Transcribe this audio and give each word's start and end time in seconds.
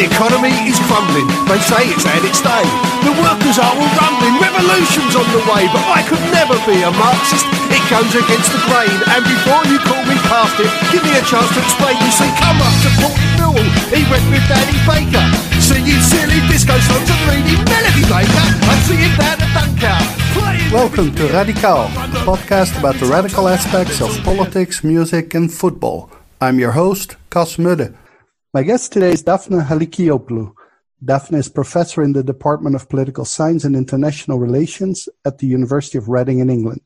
The 0.00 0.08
economy 0.08 0.56
is 0.64 0.80
crumbling. 0.88 1.28
They 1.44 1.60
say 1.60 1.92
it's 1.92 2.08
had 2.08 2.24
its 2.24 2.40
day. 2.40 2.64
The 3.04 3.12
workers 3.20 3.60
are 3.60 3.68
all 3.68 3.92
rumbling. 4.00 4.32
Revolution's 4.40 5.12
on 5.12 5.28
the 5.28 5.44
way, 5.44 5.68
but 5.68 5.84
I 5.92 6.00
could 6.08 6.24
never 6.32 6.56
be 6.64 6.80
a 6.80 6.88
Marxist. 6.88 7.44
It 7.68 7.84
goes 7.92 8.08
against 8.16 8.48
the 8.48 8.64
grain. 8.64 8.96
And 9.12 9.20
before 9.28 9.60
you 9.68 9.76
call 9.84 10.00
me 10.08 10.16
past 10.24 10.56
it, 10.56 10.72
give 10.88 11.04
me 11.04 11.12
a 11.12 11.24
chance 11.28 11.52
to 11.52 11.60
explain. 11.60 12.00
You 12.00 12.12
see, 12.16 12.32
come 12.40 12.56
up 12.64 12.72
to 12.80 12.88
Port 12.96 13.20
Newell. 13.36 13.68
He 13.92 14.00
went 14.08 14.24
with 14.32 14.40
Danny 14.48 14.80
Baker. 14.88 15.20
Singing 15.60 16.00
silly 16.00 16.40
disco 16.48 16.80
songs 16.80 17.04
and 17.04 17.20
reading 17.28 17.60
Melody 17.68 18.08
Maker. 18.08 18.46
I 18.72 18.74
see 18.88 19.04
him 19.04 19.12
down 19.20 19.36
at 19.36 19.52
Dunker. 19.52 20.00
Welcome 20.72 21.12
to 21.20 21.28
Radical, 21.28 21.92
a 21.92 22.24
podcast 22.24 22.72
about 22.80 22.96
the 22.96 23.04
radical 23.04 23.52
aspects 23.52 24.00
of 24.00 24.16
politics, 24.24 24.80
music, 24.80 25.36
and 25.36 25.52
football. 25.52 26.08
I'm 26.40 26.56
your 26.56 26.72
host, 26.72 27.20
Cas 27.28 27.60
Mudde. 27.60 27.92
My 28.52 28.64
guest 28.64 28.92
today 28.92 29.12
is 29.12 29.22
Daphne 29.22 29.58
Halikiopoulou. 29.58 30.52
Daphne 31.04 31.38
is 31.38 31.48
professor 31.48 32.02
in 32.02 32.14
the 32.14 32.24
Department 32.24 32.74
of 32.74 32.88
Political 32.88 33.24
Science 33.24 33.62
and 33.62 33.76
International 33.76 34.40
Relations 34.40 35.08
at 35.24 35.38
the 35.38 35.46
University 35.46 35.98
of 35.98 36.08
Reading 36.08 36.40
in 36.40 36.50
England. 36.50 36.80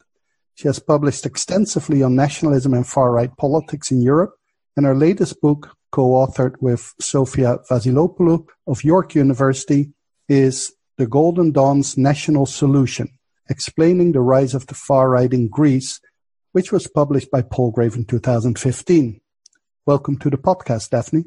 She 0.56 0.68
has 0.68 0.78
published 0.78 1.24
extensively 1.24 2.02
on 2.02 2.16
nationalism 2.16 2.74
and 2.74 2.86
far-right 2.86 3.34
politics 3.38 3.90
in 3.90 4.02
Europe, 4.02 4.34
and 4.76 4.84
her 4.84 4.94
latest 4.94 5.40
book, 5.40 5.74
co-authored 5.90 6.56
with 6.60 6.92
Sofia 7.00 7.60
Vasilopoulou 7.70 8.46
of 8.66 8.84
York 8.84 9.14
University, 9.14 9.90
is 10.28 10.70
The 10.98 11.06
Golden 11.06 11.50
Dawn's 11.50 11.96
National 11.96 12.44
Solution, 12.44 13.08
explaining 13.48 14.12
the 14.12 14.20
rise 14.20 14.52
of 14.52 14.66
the 14.66 14.74
far-right 14.74 15.32
in 15.32 15.48
Greece, 15.48 15.98
which 16.52 16.70
was 16.70 16.86
published 16.86 17.30
by 17.30 17.40
Palgrave 17.40 17.96
in 17.96 18.04
2015. 18.04 19.18
Welcome 19.86 20.18
to 20.18 20.28
the 20.28 20.36
podcast, 20.36 20.90
Daphne. 20.90 21.24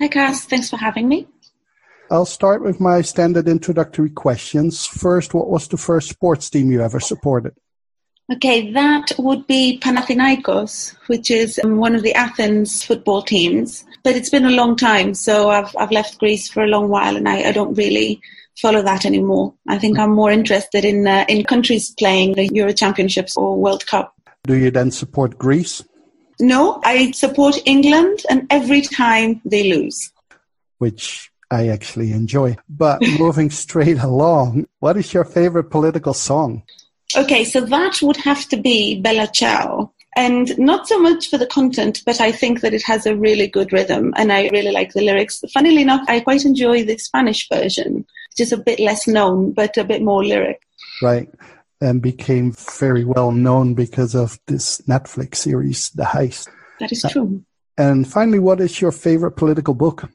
Hi, 0.00 0.08
Cas. 0.08 0.44
Thanks 0.44 0.70
for 0.70 0.76
having 0.76 1.08
me. 1.08 1.26
I'll 2.10 2.26
start 2.26 2.62
with 2.62 2.80
my 2.80 3.00
standard 3.00 3.48
introductory 3.48 4.10
questions. 4.10 4.86
First, 4.86 5.32
what 5.32 5.48
was 5.48 5.68
the 5.68 5.78
first 5.78 6.10
sports 6.10 6.50
team 6.50 6.70
you 6.70 6.82
ever 6.82 7.00
supported? 7.00 7.54
Okay, 8.32 8.70
that 8.72 9.12
would 9.18 9.46
be 9.46 9.78
Panathinaikos, 9.82 10.94
which 11.06 11.30
is 11.30 11.60
one 11.64 11.94
of 11.94 12.02
the 12.02 12.14
Athens 12.14 12.82
football 12.82 13.22
teams. 13.22 13.84
But 14.04 14.16
it's 14.16 14.30
been 14.30 14.44
a 14.44 14.50
long 14.50 14.76
time, 14.76 15.14
so 15.14 15.50
I've 15.50 15.74
I've 15.76 15.90
left 15.90 16.18
Greece 16.18 16.48
for 16.48 16.62
a 16.62 16.68
long 16.68 16.88
while, 16.88 17.16
and 17.16 17.28
I, 17.28 17.48
I 17.48 17.52
don't 17.52 17.74
really 17.74 18.20
follow 18.60 18.82
that 18.82 19.04
anymore. 19.04 19.54
I 19.68 19.78
think 19.78 19.98
I'm 19.98 20.12
more 20.12 20.30
interested 20.30 20.84
in 20.84 21.06
uh, 21.06 21.24
in 21.28 21.44
countries 21.44 21.94
playing 21.98 22.34
the 22.34 22.46
Euro 22.54 22.72
Championships 22.72 23.36
or 23.36 23.56
World 23.56 23.86
Cup. 23.86 24.14
Do 24.44 24.56
you 24.56 24.70
then 24.70 24.90
support 24.90 25.38
Greece? 25.38 25.82
No, 26.40 26.80
I 26.84 27.10
support 27.12 27.58
England, 27.64 28.22
and 28.28 28.46
every 28.50 28.82
time 28.82 29.40
they 29.44 29.72
lose. 29.74 30.12
Which 30.78 31.30
I 31.50 31.68
actually 31.68 32.12
enjoy. 32.12 32.56
But 32.68 33.00
moving 33.18 33.50
straight 33.50 33.98
along, 33.98 34.66
what 34.80 34.96
is 34.96 35.12
your 35.12 35.24
favorite 35.24 35.70
political 35.70 36.14
song? 36.14 36.62
Okay, 37.16 37.44
so 37.44 37.60
that 37.60 38.00
would 38.02 38.16
have 38.16 38.48
to 38.48 38.56
be 38.56 39.00
Bella 39.00 39.28
Ciao. 39.32 39.92
And 40.16 40.56
not 40.58 40.88
so 40.88 40.98
much 40.98 41.30
for 41.30 41.38
the 41.38 41.46
content, 41.46 42.02
but 42.04 42.20
I 42.20 42.32
think 42.32 42.60
that 42.60 42.74
it 42.74 42.82
has 42.84 43.06
a 43.06 43.16
really 43.16 43.46
good 43.46 43.72
rhythm 43.72 44.12
and 44.16 44.30
I 44.30 44.48
really 44.48 44.70
like 44.70 44.92
the 44.92 45.00
lyrics. 45.00 45.42
Funnily 45.54 45.82
enough, 45.82 46.02
I 46.06 46.20
quite 46.20 46.44
enjoy 46.44 46.84
the 46.84 46.98
Spanish 46.98 47.48
version, 47.48 47.94
which 47.94 48.40
is 48.40 48.52
a 48.52 48.58
bit 48.58 48.78
less 48.78 49.08
known, 49.08 49.52
but 49.52 49.78
a 49.78 49.84
bit 49.84 50.02
more 50.02 50.22
lyric. 50.22 50.60
Right 51.00 51.30
and 51.82 52.00
became 52.00 52.52
very 52.52 53.04
well 53.04 53.32
known 53.32 53.74
because 53.74 54.14
of 54.14 54.38
this 54.46 54.80
Netflix 54.82 55.36
series, 55.36 55.90
The 55.90 56.04
Heist. 56.04 56.48
That 56.80 56.92
is 56.92 57.04
true. 57.10 57.44
And 57.76 58.06
finally, 58.06 58.38
what 58.38 58.60
is 58.60 58.80
your 58.80 58.92
favorite 58.92 59.32
political 59.32 59.74
book? 59.74 60.08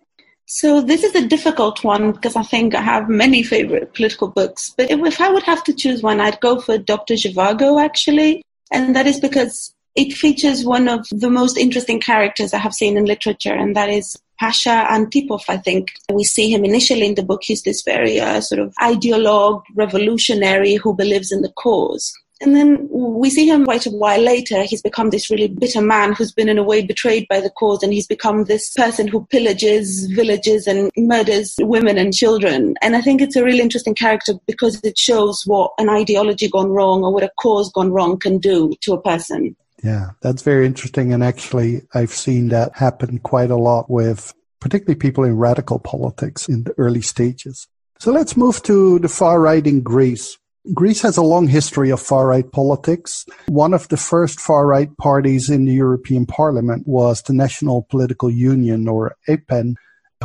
So 0.45 0.81
this 0.81 1.03
is 1.03 1.13
a 1.13 1.27
difficult 1.27 1.83
one 1.83 2.13
because 2.13 2.37
I 2.37 2.43
think 2.43 2.73
I 2.73 2.81
have 2.81 3.09
many 3.09 3.43
favorite 3.43 3.93
political 3.93 4.29
books. 4.29 4.73
But 4.77 4.89
if 4.89 5.19
I 5.19 5.29
would 5.29 5.43
have 5.43 5.63
to 5.65 5.73
choose 5.73 6.01
one, 6.01 6.21
I'd 6.21 6.39
go 6.39 6.61
for 6.61 6.77
Dr. 6.77 7.15
Zhivago, 7.15 7.83
actually. 7.83 8.43
And 8.71 8.95
that 8.95 9.07
is 9.07 9.19
because 9.19 9.73
it 9.95 10.13
features 10.13 10.63
one 10.63 10.87
of 10.87 11.05
the 11.11 11.29
most 11.29 11.57
interesting 11.57 11.99
characters 11.99 12.53
I 12.53 12.59
have 12.59 12.73
seen 12.73 12.95
in 12.95 13.05
literature, 13.05 13.53
and 13.53 13.75
that 13.75 13.89
is 13.89 14.15
Pasha 14.39 14.87
Antipov, 14.91 15.43
I 15.47 15.57
think. 15.57 15.91
We 16.11 16.23
see 16.23 16.53
him 16.53 16.63
initially 16.63 17.07
in 17.07 17.15
the 17.15 17.23
book. 17.23 17.41
He's 17.43 17.63
this 17.63 17.81
very 17.83 18.19
uh, 18.19 18.41
sort 18.41 18.59
of 18.59 18.73
ideologue, 18.75 19.63
revolutionary 19.75 20.75
who 20.75 20.95
believes 20.95 21.31
in 21.31 21.41
the 21.41 21.51
cause. 21.51 22.13
And 22.39 22.55
then 22.55 22.87
we 22.91 23.31
see 23.31 23.49
him 23.49 23.65
quite 23.65 23.87
a 23.87 23.91
while 23.91 24.21
later. 24.21 24.61
He's 24.61 24.81
become 24.81 25.09
this 25.09 25.31
really 25.31 25.47
bitter 25.47 25.81
man 25.81 26.13
who's 26.13 26.31
been, 26.31 26.49
in 26.49 26.59
a 26.59 26.63
way, 26.63 26.85
betrayed 26.85 27.27
by 27.27 27.39
the 27.39 27.49
cause, 27.49 27.81
and 27.81 27.91
he's 27.91 28.05
become 28.05 28.43
this 28.43 28.71
person 28.73 29.07
who 29.07 29.25
pillages 29.33 30.13
villages 30.15 30.67
and 30.67 30.91
murders 30.97 31.55
women 31.59 31.97
and 31.97 32.13
children. 32.13 32.75
And 32.81 32.95
I 32.95 33.01
think 33.01 33.21
it's 33.21 33.35
a 33.35 33.43
really 33.43 33.61
interesting 33.61 33.95
character 33.95 34.33
because 34.45 34.79
it 34.83 34.97
shows 34.97 35.43
what 35.45 35.71
an 35.79 35.89
ideology 35.89 36.47
gone 36.47 36.69
wrong 36.69 37.03
or 37.03 37.11
what 37.11 37.23
a 37.23 37.31
cause 37.41 37.71
gone 37.71 37.91
wrong 37.91 38.19
can 38.19 38.37
do 38.37 38.73
to 38.81 38.93
a 38.93 39.01
person. 39.01 39.55
Yeah, 39.83 40.11
that's 40.21 40.41
very 40.41 40.65
interesting. 40.65 41.13
And 41.13 41.23
actually, 41.23 41.81
I've 41.93 42.11
seen 42.11 42.49
that 42.49 42.75
happen 42.75 43.19
quite 43.19 43.51
a 43.51 43.57
lot 43.57 43.89
with 43.89 44.33
particularly 44.59 44.97
people 44.97 45.23
in 45.23 45.37
radical 45.37 45.79
politics 45.79 46.49
in 46.49 46.63
the 46.63 46.73
early 46.77 47.01
stages. 47.01 47.67
So 47.99 48.11
let's 48.11 48.37
move 48.37 48.61
to 48.63 48.99
the 48.99 49.07
far 49.07 49.39
right 49.39 49.65
in 49.65 49.81
Greece. 49.81 50.37
Greece 50.73 51.01
has 51.01 51.17
a 51.17 51.23
long 51.23 51.47
history 51.47 51.89
of 51.91 52.01
far 52.01 52.27
right 52.27 52.51
politics. 52.51 53.25
One 53.47 53.73
of 53.73 53.87
the 53.87 53.97
first 53.97 54.39
far 54.39 54.67
right 54.67 54.95
parties 54.97 55.49
in 55.49 55.65
the 55.65 55.73
European 55.73 56.25
Parliament 56.25 56.85
was 56.87 57.21
the 57.21 57.33
National 57.33 57.83
Political 57.83 58.31
Union, 58.31 58.87
or 58.87 59.15
EPEN, 59.29 59.75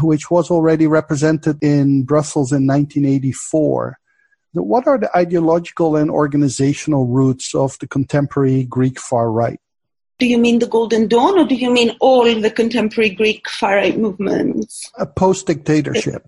which 0.00 0.30
was 0.30 0.50
already 0.50 0.86
represented 0.86 1.62
in 1.62 2.04
Brussels 2.04 2.50
in 2.50 2.66
1984. 2.66 3.98
What 4.52 4.86
are 4.86 4.98
the 4.98 5.16
ideological 5.16 5.96
and 5.96 6.10
organizational 6.10 7.06
roots 7.06 7.54
of 7.54 7.78
the 7.78 7.86
contemporary 7.86 8.64
Greek 8.64 9.00
far 9.00 9.30
right? 9.30 9.58
Do 10.18 10.26
you 10.26 10.38
mean 10.38 10.60
the 10.60 10.68
Golden 10.68 11.08
Dawn 11.08 11.38
or 11.38 11.46
do 11.46 11.54
you 11.54 11.72
mean 11.72 11.96
all 11.98 12.24
the 12.24 12.50
contemporary 12.50 13.10
Greek 13.10 13.48
far 13.48 13.76
right 13.76 13.98
movements? 13.98 14.88
A 14.98 15.06
post 15.06 15.46
dictatorship. 15.46 16.24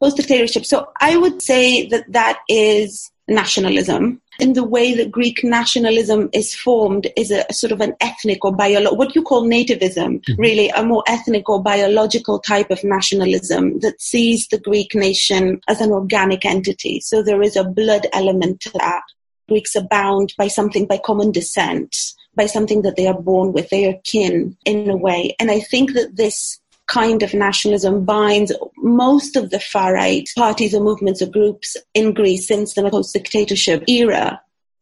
Post 0.00 0.16
dictatorship. 0.16 0.66
So 0.66 0.90
I 1.00 1.16
would 1.16 1.40
say 1.40 1.86
that 1.88 2.10
that 2.12 2.40
is 2.48 3.11
nationalism. 3.28 4.20
In 4.40 4.54
the 4.54 4.64
way 4.64 4.94
that 4.94 5.10
Greek 5.10 5.44
nationalism 5.44 6.28
is 6.32 6.54
formed 6.54 7.06
is 7.16 7.30
a, 7.30 7.44
a 7.48 7.54
sort 7.54 7.72
of 7.72 7.80
an 7.80 7.94
ethnic 8.00 8.44
or 8.44 8.54
biological, 8.54 8.96
what 8.96 9.14
you 9.14 9.22
call 9.22 9.44
nativism, 9.44 10.20
mm-hmm. 10.20 10.40
really 10.40 10.68
a 10.70 10.82
more 10.82 11.04
ethnic 11.06 11.48
or 11.48 11.62
biological 11.62 12.38
type 12.40 12.70
of 12.70 12.82
nationalism 12.82 13.78
that 13.80 14.00
sees 14.00 14.48
the 14.48 14.58
Greek 14.58 14.94
nation 14.94 15.60
as 15.68 15.80
an 15.80 15.90
organic 15.90 16.44
entity. 16.44 17.00
So 17.00 17.22
there 17.22 17.42
is 17.42 17.56
a 17.56 17.64
blood 17.64 18.06
element 18.12 18.60
to 18.62 18.70
that. 18.70 19.02
Greeks 19.48 19.76
are 19.76 19.86
bound 19.88 20.34
by 20.38 20.48
something, 20.48 20.86
by 20.86 20.98
common 20.98 21.30
descent, 21.30 21.94
by 22.34 22.46
something 22.46 22.82
that 22.82 22.96
they 22.96 23.06
are 23.06 23.20
born 23.20 23.52
with. 23.52 23.68
They 23.68 23.86
are 23.86 24.00
kin 24.04 24.56
in 24.64 24.88
a 24.88 24.96
way. 24.96 25.36
And 25.38 25.50
I 25.50 25.60
think 25.60 25.92
that 25.92 26.16
this 26.16 26.58
kind 26.92 27.22
of 27.22 27.32
nationalism 27.32 28.04
binds 28.04 28.52
most 28.76 29.34
of 29.34 29.50
the 29.50 29.58
far 29.58 29.94
right 29.94 30.28
parties 30.36 30.74
or 30.74 30.82
movements 30.82 31.22
or 31.22 31.26
groups 31.26 31.76
in 31.94 32.12
Greece 32.12 32.46
since 32.46 32.74
the 32.74 32.88
post 32.90 33.14
dictatorship 33.14 33.82
era. 33.88 34.40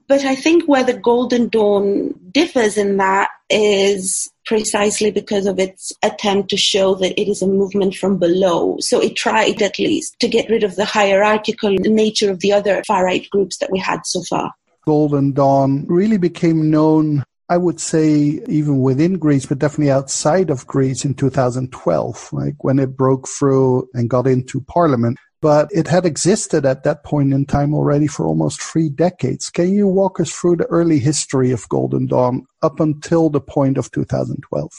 But 0.09 0.25
I 0.25 0.35
think 0.35 0.65
where 0.65 0.83
the 0.83 0.99
Golden 0.99 1.49
Dawn 1.49 2.13
differs 2.33 2.77
in 2.77 2.97
that 2.97 3.29
is 3.49 4.29
precisely 4.45 5.13
because 5.13 5.47
of 5.47 5.61
its 5.61 5.93
attempt 6.03 6.51
to 6.51 6.57
show 6.57 6.97
that 6.97 7.19
it 7.21 7.31
is 7.31 7.43
a 7.43 7.47
movement 7.47 7.95
from 7.95 8.19
below. 8.19 8.77
So 8.81 9.01
it 9.01 9.15
tried 9.15 9.63
at 9.63 9.79
least 9.79 10.19
to 10.19 10.29
get 10.29 10.51
rid 10.51 10.65
of 10.65 10.75
the 10.75 10.85
hierarchical 10.85 11.71
nature 11.71 12.29
of 12.29 12.41
the 12.41 12.53
other 12.53 12.83
far 12.89 13.05
right 13.05 13.25
groups 13.31 13.59
that 13.59 13.71
we 13.71 13.79
had 13.79 14.05
so 14.05 14.25
far. 14.25 14.53
Golden 14.85 15.31
Dawn 15.31 15.87
really 15.87 16.19
became 16.19 16.73
known 16.73 17.23
I 17.51 17.57
would 17.57 17.81
say 17.81 18.41
even 18.47 18.81
within 18.81 19.19
Greece, 19.19 19.45
but 19.45 19.59
definitely 19.59 19.91
outside 19.91 20.51
of 20.51 20.69
Greece 20.69 21.05
in 21.05 21.15
2012, 21.15 22.33
like 22.33 22.63
when 22.63 22.79
it 22.79 22.97
broke 22.97 23.27
through 23.27 23.89
and 23.93 24.09
got 24.09 24.29
into 24.29 24.61
parliament. 24.61 25.19
But 25.43 25.69
it 25.73 25.89
had 25.89 26.07
existed 26.07 26.65
at 26.65 26.85
that 26.85 27.03
point 27.03 27.33
in 27.33 27.47
time 27.47 27.75
already 27.75 28.07
for 28.07 28.25
almost 28.25 28.63
three 28.63 28.89
decades. 28.89 29.51
Can 29.51 29.73
you 29.73 29.89
walk 29.89 30.21
us 30.21 30.31
through 30.31 30.57
the 30.57 30.67
early 30.67 31.01
history 31.01 31.51
of 31.51 31.69
Golden 31.69 32.07
Dawn 32.07 32.47
up 32.63 32.79
until 32.79 33.31
the 33.31 33.41
point 33.41 33.79
of 33.79 33.91
2012? 33.91 34.71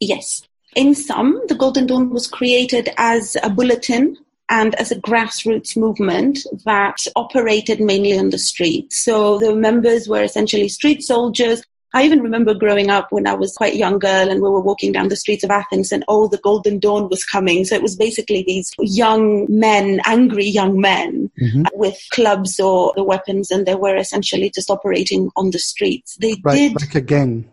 Yes. 0.00 0.42
In 0.74 0.94
sum, 0.94 1.42
the 1.48 1.54
Golden 1.54 1.86
Dawn 1.86 2.08
was 2.10 2.26
created 2.26 2.88
as 2.96 3.36
a 3.42 3.50
bulletin 3.50 4.16
and 4.48 4.74
as 4.76 4.90
a 4.90 5.00
grassroots 5.00 5.76
movement 5.76 6.38
that 6.64 6.96
operated 7.14 7.80
mainly 7.80 8.18
on 8.18 8.30
the 8.30 8.38
streets. 8.38 9.04
So 9.04 9.38
the 9.38 9.54
members 9.54 10.08
were 10.08 10.22
essentially 10.22 10.68
street 10.68 11.02
soldiers 11.02 11.62
I 11.96 12.02
even 12.02 12.20
remember 12.20 12.52
growing 12.52 12.90
up 12.90 13.10
when 13.10 13.26
I 13.26 13.32
was 13.32 13.54
quite 13.54 13.72
a 13.72 13.78
young 13.78 13.98
girl 13.98 14.28
and 14.30 14.42
we 14.42 14.50
were 14.50 14.60
walking 14.60 14.92
down 14.92 15.08
the 15.08 15.16
streets 15.16 15.42
of 15.42 15.50
Athens 15.50 15.92
and 15.92 16.04
oh, 16.08 16.28
the 16.28 16.36
golden 16.36 16.78
dawn 16.78 17.08
was 17.08 17.24
coming. 17.24 17.64
So 17.64 17.74
it 17.74 17.80
was 17.80 17.96
basically 17.96 18.44
these 18.46 18.70
young 18.78 19.46
men, 19.48 20.02
angry 20.04 20.44
young 20.44 20.78
men 20.78 21.30
mm-hmm. 21.40 21.62
with 21.72 21.98
clubs 22.12 22.60
or 22.60 22.92
the 22.96 23.02
weapons 23.02 23.50
and 23.50 23.64
they 23.64 23.76
were 23.76 23.96
essentially 23.96 24.50
just 24.50 24.70
operating 24.70 25.30
on 25.36 25.52
the 25.52 25.58
streets. 25.58 26.18
They 26.20 26.34
right, 26.44 26.54
did. 26.54 26.78
Like 26.78 26.94
a 26.96 27.00
gang. 27.00 27.50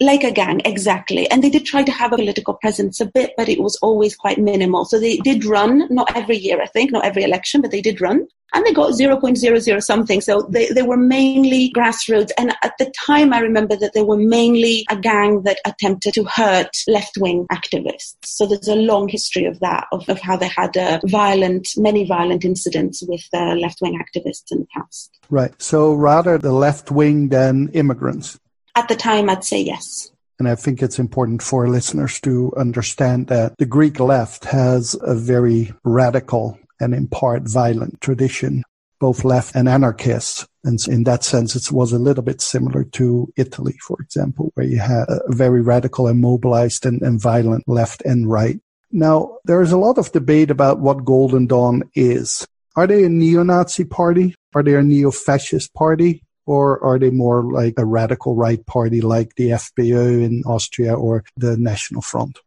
Like 0.00 0.22
a 0.22 0.30
gang, 0.30 0.60
exactly. 0.64 1.28
And 1.28 1.42
they 1.42 1.50
did 1.50 1.66
try 1.66 1.82
to 1.82 1.90
have 1.90 2.12
a 2.12 2.16
political 2.16 2.54
presence 2.54 3.00
a 3.00 3.06
bit, 3.06 3.32
but 3.36 3.48
it 3.48 3.60
was 3.60 3.76
always 3.76 4.14
quite 4.14 4.38
minimal. 4.38 4.84
So 4.84 5.00
they 5.00 5.16
did 5.16 5.44
run, 5.44 5.92
not 5.92 6.16
every 6.16 6.36
year, 6.36 6.62
I 6.62 6.66
think, 6.66 6.92
not 6.92 7.04
every 7.04 7.24
election, 7.24 7.60
but 7.60 7.72
they 7.72 7.80
did 7.80 8.00
run. 8.00 8.28
And 8.54 8.64
they 8.64 8.72
got 8.72 8.92
0.00 8.92 9.82
something. 9.82 10.20
So 10.20 10.42
they, 10.42 10.68
they 10.68 10.82
were 10.82 10.96
mainly 10.96 11.72
grassroots. 11.76 12.30
And 12.38 12.54
at 12.62 12.74
the 12.78 12.92
time, 13.06 13.34
I 13.34 13.40
remember 13.40 13.76
that 13.76 13.92
they 13.92 14.02
were 14.02 14.16
mainly 14.16 14.86
a 14.88 14.96
gang 14.96 15.42
that 15.42 15.58
attempted 15.66 16.14
to 16.14 16.24
hurt 16.24 16.70
left 16.86 17.18
wing 17.18 17.46
activists. 17.52 18.14
So 18.24 18.46
there's 18.46 18.68
a 18.68 18.76
long 18.76 19.08
history 19.08 19.44
of 19.46 19.58
that, 19.60 19.86
of, 19.92 20.08
of 20.08 20.20
how 20.20 20.36
they 20.36 20.48
had 20.48 20.76
uh, 20.76 21.00
violent, 21.06 21.70
many 21.76 22.06
violent 22.06 22.44
incidents 22.44 23.02
with 23.06 23.26
uh, 23.34 23.54
left 23.54 23.80
wing 23.82 24.00
activists 24.00 24.52
in 24.52 24.60
the 24.60 24.66
past. 24.74 25.18
Right. 25.28 25.60
So 25.60 25.92
rather 25.92 26.38
the 26.38 26.52
left 26.52 26.92
wing 26.92 27.28
than 27.28 27.68
immigrants. 27.70 28.38
At 28.78 28.86
the 28.86 28.94
time, 28.94 29.28
I'd 29.28 29.42
say 29.42 29.60
yes. 29.60 30.12
And 30.38 30.48
I 30.48 30.54
think 30.54 30.80
it's 30.80 31.00
important 31.00 31.42
for 31.42 31.68
listeners 31.68 32.20
to 32.20 32.52
understand 32.56 33.26
that 33.26 33.58
the 33.58 33.66
Greek 33.66 33.98
left 33.98 34.44
has 34.44 34.96
a 35.02 35.16
very 35.16 35.72
radical 35.82 36.56
and 36.78 36.94
in 36.94 37.08
part 37.08 37.42
violent 37.48 38.00
tradition, 38.00 38.62
both 39.00 39.24
left 39.24 39.56
and 39.56 39.68
anarchists. 39.68 40.46
And 40.62 40.78
in 40.86 41.02
that 41.04 41.24
sense, 41.24 41.56
it 41.56 41.72
was 41.72 41.90
a 41.90 41.98
little 41.98 42.22
bit 42.22 42.40
similar 42.40 42.84
to 42.84 43.32
Italy, 43.36 43.74
for 43.84 43.96
example, 44.00 44.52
where 44.54 44.66
you 44.66 44.78
had 44.78 45.06
a 45.08 45.22
very 45.26 45.60
radical 45.60 46.06
and 46.06 46.20
mobilized 46.20 46.86
and, 46.86 47.02
and 47.02 47.20
violent 47.20 47.64
left 47.66 48.02
and 48.02 48.30
right. 48.30 48.60
Now, 48.92 49.38
there 49.44 49.60
is 49.60 49.72
a 49.72 49.76
lot 49.76 49.98
of 49.98 50.12
debate 50.12 50.52
about 50.52 50.78
what 50.78 51.04
Golden 51.04 51.48
Dawn 51.48 51.82
is. 51.96 52.46
Are 52.76 52.86
they 52.86 53.02
a 53.02 53.08
neo-Nazi 53.08 53.86
party? 53.86 54.36
Are 54.54 54.62
they 54.62 54.76
a 54.76 54.84
neo-fascist 54.84 55.74
party? 55.74 56.22
Or 56.48 56.82
are 56.82 56.98
they 56.98 57.10
more 57.10 57.42
like 57.44 57.74
a 57.76 57.84
radical 57.84 58.34
right 58.34 58.64
party 58.64 59.02
like 59.02 59.34
the 59.34 59.50
FPÖ 59.50 60.24
in 60.24 60.42
Austria 60.46 60.94
or 60.94 61.22
the 61.36 61.58
National 61.58 62.00
Front? 62.00 62.38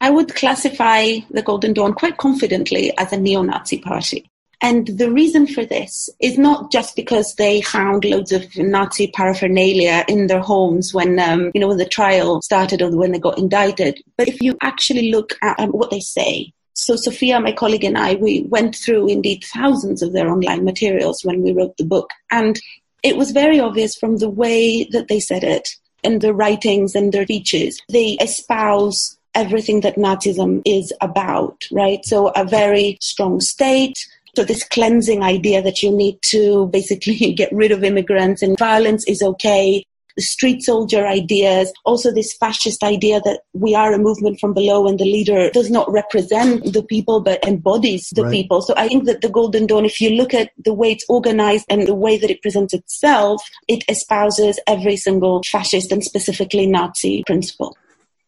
I 0.00 0.08
would 0.08 0.34
classify 0.34 1.18
the 1.30 1.42
Golden 1.42 1.74
Dawn 1.74 1.92
quite 1.92 2.16
confidently 2.16 2.96
as 2.96 3.12
a 3.12 3.18
neo 3.18 3.42
Nazi 3.42 3.78
party. 3.78 4.26
And 4.62 4.86
the 4.86 5.10
reason 5.10 5.46
for 5.46 5.66
this 5.66 6.08
is 6.18 6.38
not 6.38 6.72
just 6.72 6.96
because 6.96 7.34
they 7.34 7.60
found 7.60 8.06
loads 8.06 8.32
of 8.32 8.46
Nazi 8.56 9.08
paraphernalia 9.08 10.06
in 10.08 10.28
their 10.28 10.40
homes 10.40 10.94
when, 10.94 11.18
um, 11.18 11.50
you 11.52 11.60
know, 11.60 11.68
when 11.68 11.76
the 11.76 11.84
trial 11.84 12.40
started 12.40 12.80
or 12.80 12.96
when 12.96 13.12
they 13.12 13.18
got 13.18 13.36
indicted. 13.36 14.00
But 14.16 14.28
if 14.28 14.40
you 14.40 14.56
actually 14.62 15.10
look 15.10 15.34
at 15.42 15.60
um, 15.60 15.72
what 15.72 15.90
they 15.90 16.00
say, 16.00 16.52
so 16.74 16.96
Sofia, 16.96 17.38
my 17.38 17.52
colleague, 17.52 17.84
and 17.84 17.98
I, 17.98 18.14
we 18.14 18.46
went 18.48 18.74
through 18.74 19.08
indeed 19.08 19.44
thousands 19.44 20.00
of 20.00 20.14
their 20.14 20.30
online 20.30 20.64
materials 20.64 21.22
when 21.22 21.42
we 21.42 21.52
wrote 21.52 21.76
the 21.76 21.84
book. 21.84 22.08
And 22.30 22.58
it 23.02 23.16
was 23.16 23.30
very 23.30 23.58
obvious 23.58 23.96
from 23.96 24.18
the 24.18 24.30
way 24.30 24.84
that 24.84 25.08
they 25.08 25.20
said 25.20 25.44
it 25.44 25.68
and 26.04 26.20
their 26.20 26.34
writings 26.34 26.94
and 26.94 27.12
their 27.12 27.24
speeches. 27.24 27.80
They 27.88 28.16
espouse 28.20 29.18
everything 29.34 29.80
that 29.80 29.96
Nazism 29.96 30.62
is 30.64 30.92
about, 31.00 31.64
right? 31.72 32.04
So 32.04 32.28
a 32.28 32.44
very 32.44 32.98
strong 33.00 33.40
state. 33.40 34.06
So 34.36 34.44
this 34.44 34.64
cleansing 34.64 35.22
idea 35.22 35.62
that 35.62 35.82
you 35.82 35.90
need 35.90 36.20
to 36.22 36.66
basically 36.68 37.32
get 37.36 37.52
rid 37.52 37.72
of 37.72 37.84
immigrants 37.84 38.42
and 38.42 38.58
violence 38.58 39.04
is 39.06 39.22
okay 39.22 39.84
the 40.16 40.22
street 40.22 40.62
soldier 40.62 41.06
ideas, 41.06 41.72
also 41.84 42.12
this 42.12 42.34
fascist 42.34 42.82
idea 42.82 43.20
that 43.20 43.40
we 43.52 43.74
are 43.74 43.92
a 43.92 43.98
movement 43.98 44.40
from 44.40 44.54
below 44.54 44.86
and 44.86 44.98
the 44.98 45.04
leader 45.04 45.50
does 45.50 45.70
not 45.70 45.90
represent 45.90 46.72
the 46.72 46.82
people 46.82 47.20
but 47.20 47.44
embodies 47.46 48.10
the 48.14 48.24
right. 48.24 48.32
people. 48.32 48.62
So 48.62 48.74
I 48.76 48.88
think 48.88 49.04
that 49.04 49.20
the 49.20 49.28
Golden 49.28 49.66
Dawn, 49.66 49.84
if 49.84 50.00
you 50.00 50.10
look 50.10 50.34
at 50.34 50.50
the 50.64 50.74
way 50.74 50.92
it's 50.92 51.06
organized 51.08 51.66
and 51.68 51.86
the 51.86 51.94
way 51.94 52.18
that 52.18 52.30
it 52.30 52.42
presents 52.42 52.74
itself, 52.74 53.42
it 53.68 53.84
espouses 53.88 54.58
every 54.66 54.96
single 54.96 55.42
fascist 55.50 55.92
and 55.92 56.02
specifically 56.02 56.66
Nazi 56.66 57.22
principle. 57.26 57.76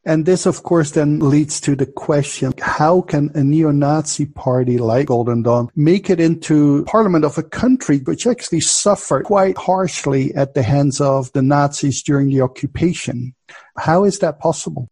And 0.07 0.27
this, 0.27 0.45
of 0.45 0.63
course, 0.63 0.91
then 0.91 1.19
leads 1.19 1.61
to 1.63 1.75
the 1.75 1.87
question, 1.87 2.53
how 2.61 3.01
can 3.03 3.31
a 3.35 3.43
neo-Nazi 3.43 4.27
party 4.27 4.77
like 4.77 5.07
Golden 5.07 5.43
Dawn 5.43 5.71
make 5.77 6.11
it 6.11 6.21
into 6.21 6.85
parliament 6.85 7.25
of 7.25 7.39
a 7.39 7.43
country 7.43 7.99
which 7.99 8.27
actually 8.27 8.61
suffered 8.61 9.25
quite 9.25 9.57
harshly 9.57 10.35
at 10.35 10.55
the 10.55 10.63
hands 10.63 11.01
of 11.01 11.33
the 11.33 11.43
Nazis 11.43 12.03
during 12.03 12.29
the 12.29 12.43
occupation? 12.43 13.35
How 13.79 14.05
is 14.05 14.19
that 14.19 14.41
possible? 14.41 14.91